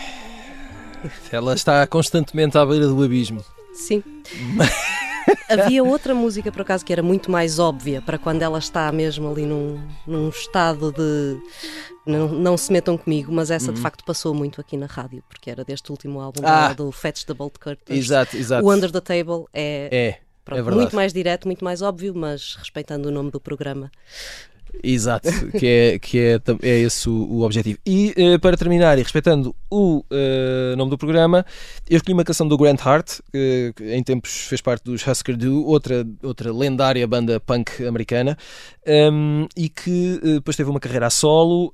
ela 1.31 1.55
está 1.55 1.87
constantemente 1.87 2.57
à 2.57 2.65
beira 2.65 2.87
do 2.87 3.03
abismo. 3.03 3.45
sim. 3.75 4.03
Havia 5.47 5.85
outra 5.85 6.15
música, 6.15 6.51
por 6.51 6.63
acaso, 6.63 6.83
que 6.83 6.91
era 6.91 7.03
muito 7.03 7.31
mais 7.31 7.59
óbvia 7.59 8.01
para 8.01 8.17
quando 8.17 8.41
ela 8.41 8.59
está 8.59 8.91
mesmo 8.91 9.31
ali 9.31 9.45
num, 9.45 9.79
num 10.07 10.31
estado 10.31 10.91
de 10.91 11.39
não, 12.07 12.29
não 12.29 12.57
se 12.57 12.73
metam 12.73 12.97
comigo, 12.97 13.31
mas 13.31 13.51
essa 13.51 13.71
de 13.71 13.79
facto 13.79 14.03
passou 14.05 14.33
muito 14.33 14.59
aqui 14.59 14.75
na 14.79 14.87
rádio, 14.87 15.23
porque 15.29 15.51
era 15.51 15.63
deste 15.65 15.91
último 15.91 16.19
álbum 16.19 16.41
Uhum. 16.41 16.49
Ah. 16.49 16.73
do 16.73 16.91
Fetch 16.91 17.25
the 17.25 17.35
Bolt 17.35 17.59
Curtains. 17.59 17.99
Exato, 17.99 18.39
exato. 18.39 18.65
O 18.67 18.73
Under 18.73 18.91
the 18.91 19.03
Table 19.03 19.45
é, 19.53 19.89
É, 19.93 20.19
pronto, 20.47 20.71
é 20.71 20.75
muito 20.75 20.97
mais 20.97 21.13
direto, 21.13 21.45
muito 21.47 21.63
mais 21.63 21.83
óbvio, 21.83 22.15
mas 22.17 22.57
respeitando 22.59 23.09
o 23.09 23.13
nome 23.13 23.31
do 23.31 23.39
programa. 23.39 23.91
Exato, 24.83 25.29
que 25.59 25.67
é, 25.67 25.99
que 25.99 26.19
é, 26.19 26.41
é 26.63 26.79
esse 26.81 27.09
o, 27.09 27.13
o 27.13 27.43
objetivo. 27.43 27.79
E 27.85 28.15
uh, 28.17 28.39
para 28.39 28.57
terminar, 28.57 28.99
e 28.99 29.03
respeitando 29.03 29.55
o 29.71 30.05
uh, 30.11 30.77
nome 30.77 30.91
do 30.91 30.99
programa, 30.99 31.45
eu 31.89 31.97
escolhi 31.97 32.15
uma 32.15 32.25
canção 32.25 32.47
do 32.47 32.57
Grant 32.57 32.81
Hart, 32.85 33.21
que, 33.33 33.73
que 33.75 33.95
em 33.95 34.03
tempos 34.03 34.47
fez 34.47 34.61
parte 34.61 34.85
dos 34.85 35.07
Husker 35.07 35.37
Du, 35.37 35.65
outra, 35.67 36.07
outra 36.23 36.53
lendária 36.53 37.07
banda 37.07 37.41
punk 37.41 37.85
americana, 37.85 38.37
um, 39.13 39.47
e 39.57 39.69
que 39.69 40.21
uh, 40.23 40.35
depois 40.35 40.57
teve 40.57 40.71
uma 40.71 40.81
carreira 40.81 41.07
a 41.07 41.11
solo, 41.11 41.73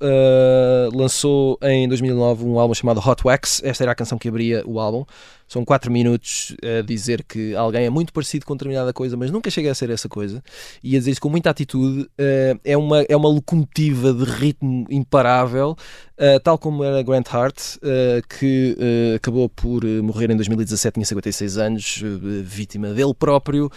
lançou 0.92 1.58
em 1.62 1.88
2009 1.88 2.44
um 2.44 2.58
álbum 2.58 2.74
chamado 2.74 3.00
Hot 3.00 3.22
Wax. 3.24 3.62
Esta 3.64 3.84
era 3.84 3.92
a 3.92 3.94
canção 3.94 4.18
que 4.18 4.28
abria 4.28 4.62
o 4.66 4.80
álbum. 4.80 5.04
São 5.46 5.64
quatro 5.64 5.90
minutos 5.92 6.56
a 6.62 6.82
dizer 6.82 7.22
que 7.22 7.54
alguém 7.54 7.84
é 7.84 7.90
muito 7.90 8.12
parecido 8.12 8.46
com 8.46 8.54
determinada 8.54 8.92
coisa, 8.92 9.16
mas 9.16 9.30
nunca 9.30 9.50
chega 9.50 9.70
a 9.70 9.74
ser 9.74 9.90
essa 9.90 10.08
coisa. 10.08 10.42
E 10.82 10.96
a 10.96 10.98
dizer 10.98 11.12
isso 11.12 11.20
com 11.20 11.28
muita 11.28 11.50
atitude. 11.50 12.02
Uh, 12.02 12.58
é, 12.64 12.76
uma, 12.76 13.02
é 13.02 13.16
uma 13.16 13.28
locomotiva 13.28 14.12
de 14.12 14.24
ritmo 14.24 14.86
imparável, 14.90 15.76
uh, 16.18 16.40
tal 16.42 16.58
como 16.58 16.82
era 16.82 17.02
Grant 17.02 17.28
Hart, 17.32 17.76
uh, 17.76 18.26
que 18.38 18.76
acabou 19.14 19.48
por 19.48 19.84
morrer 20.02 20.30
em 20.30 20.36
2017, 20.36 20.94
tinha 20.94 21.06
56 21.06 21.58
anos, 21.58 22.02
vítima 22.42 22.92
dele 22.92 23.14
próprio. 23.14 23.70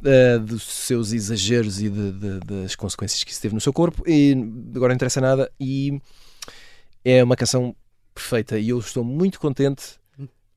Uh, 0.00 0.40
dos 0.40 0.64
seus 0.64 1.12
exageros 1.12 1.80
e 1.80 1.88
de, 1.88 2.10
de, 2.10 2.40
das 2.40 2.74
consequências 2.74 3.22
que 3.22 3.30
isso 3.30 3.40
teve 3.40 3.54
no 3.54 3.60
seu 3.60 3.72
corpo, 3.72 4.02
e 4.04 4.32
agora 4.74 4.88
não 4.88 4.96
interessa 4.96 5.20
nada. 5.20 5.48
E 5.60 6.00
é 7.04 7.22
uma 7.22 7.36
canção 7.36 7.72
perfeita, 8.12 8.58
e 8.58 8.70
eu 8.70 8.80
estou 8.80 9.04
muito 9.04 9.38
contente 9.38 10.01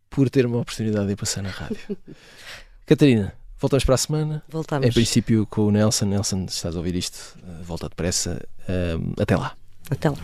por 0.10 0.30
ter 0.30 0.46
uma 0.46 0.60
oportunidade 0.60 1.08
de 1.08 1.16
passar 1.16 1.42
na 1.42 1.50
rádio. 1.50 1.78
Catarina, 2.86 3.34
voltamos 3.60 3.84
para 3.84 3.96
a 3.96 3.98
semana. 3.98 4.44
Voltamos. 4.48 4.88
Em 4.88 4.92
princípio 4.92 5.46
com 5.48 5.66
o 5.66 5.72
Nelson. 5.72 6.06
Nelson, 6.06 6.48
se 6.48 6.56
estás 6.56 6.76
a 6.76 6.78
ouvir 6.78 6.96
isto, 6.96 7.38
eh, 7.44 7.64
volta 7.64 7.90
depressa. 7.90 8.42
Uh, 8.62 9.22
até 9.22 9.36
lá. 9.36 9.56
Até 9.90 10.10
lá. 10.10 10.18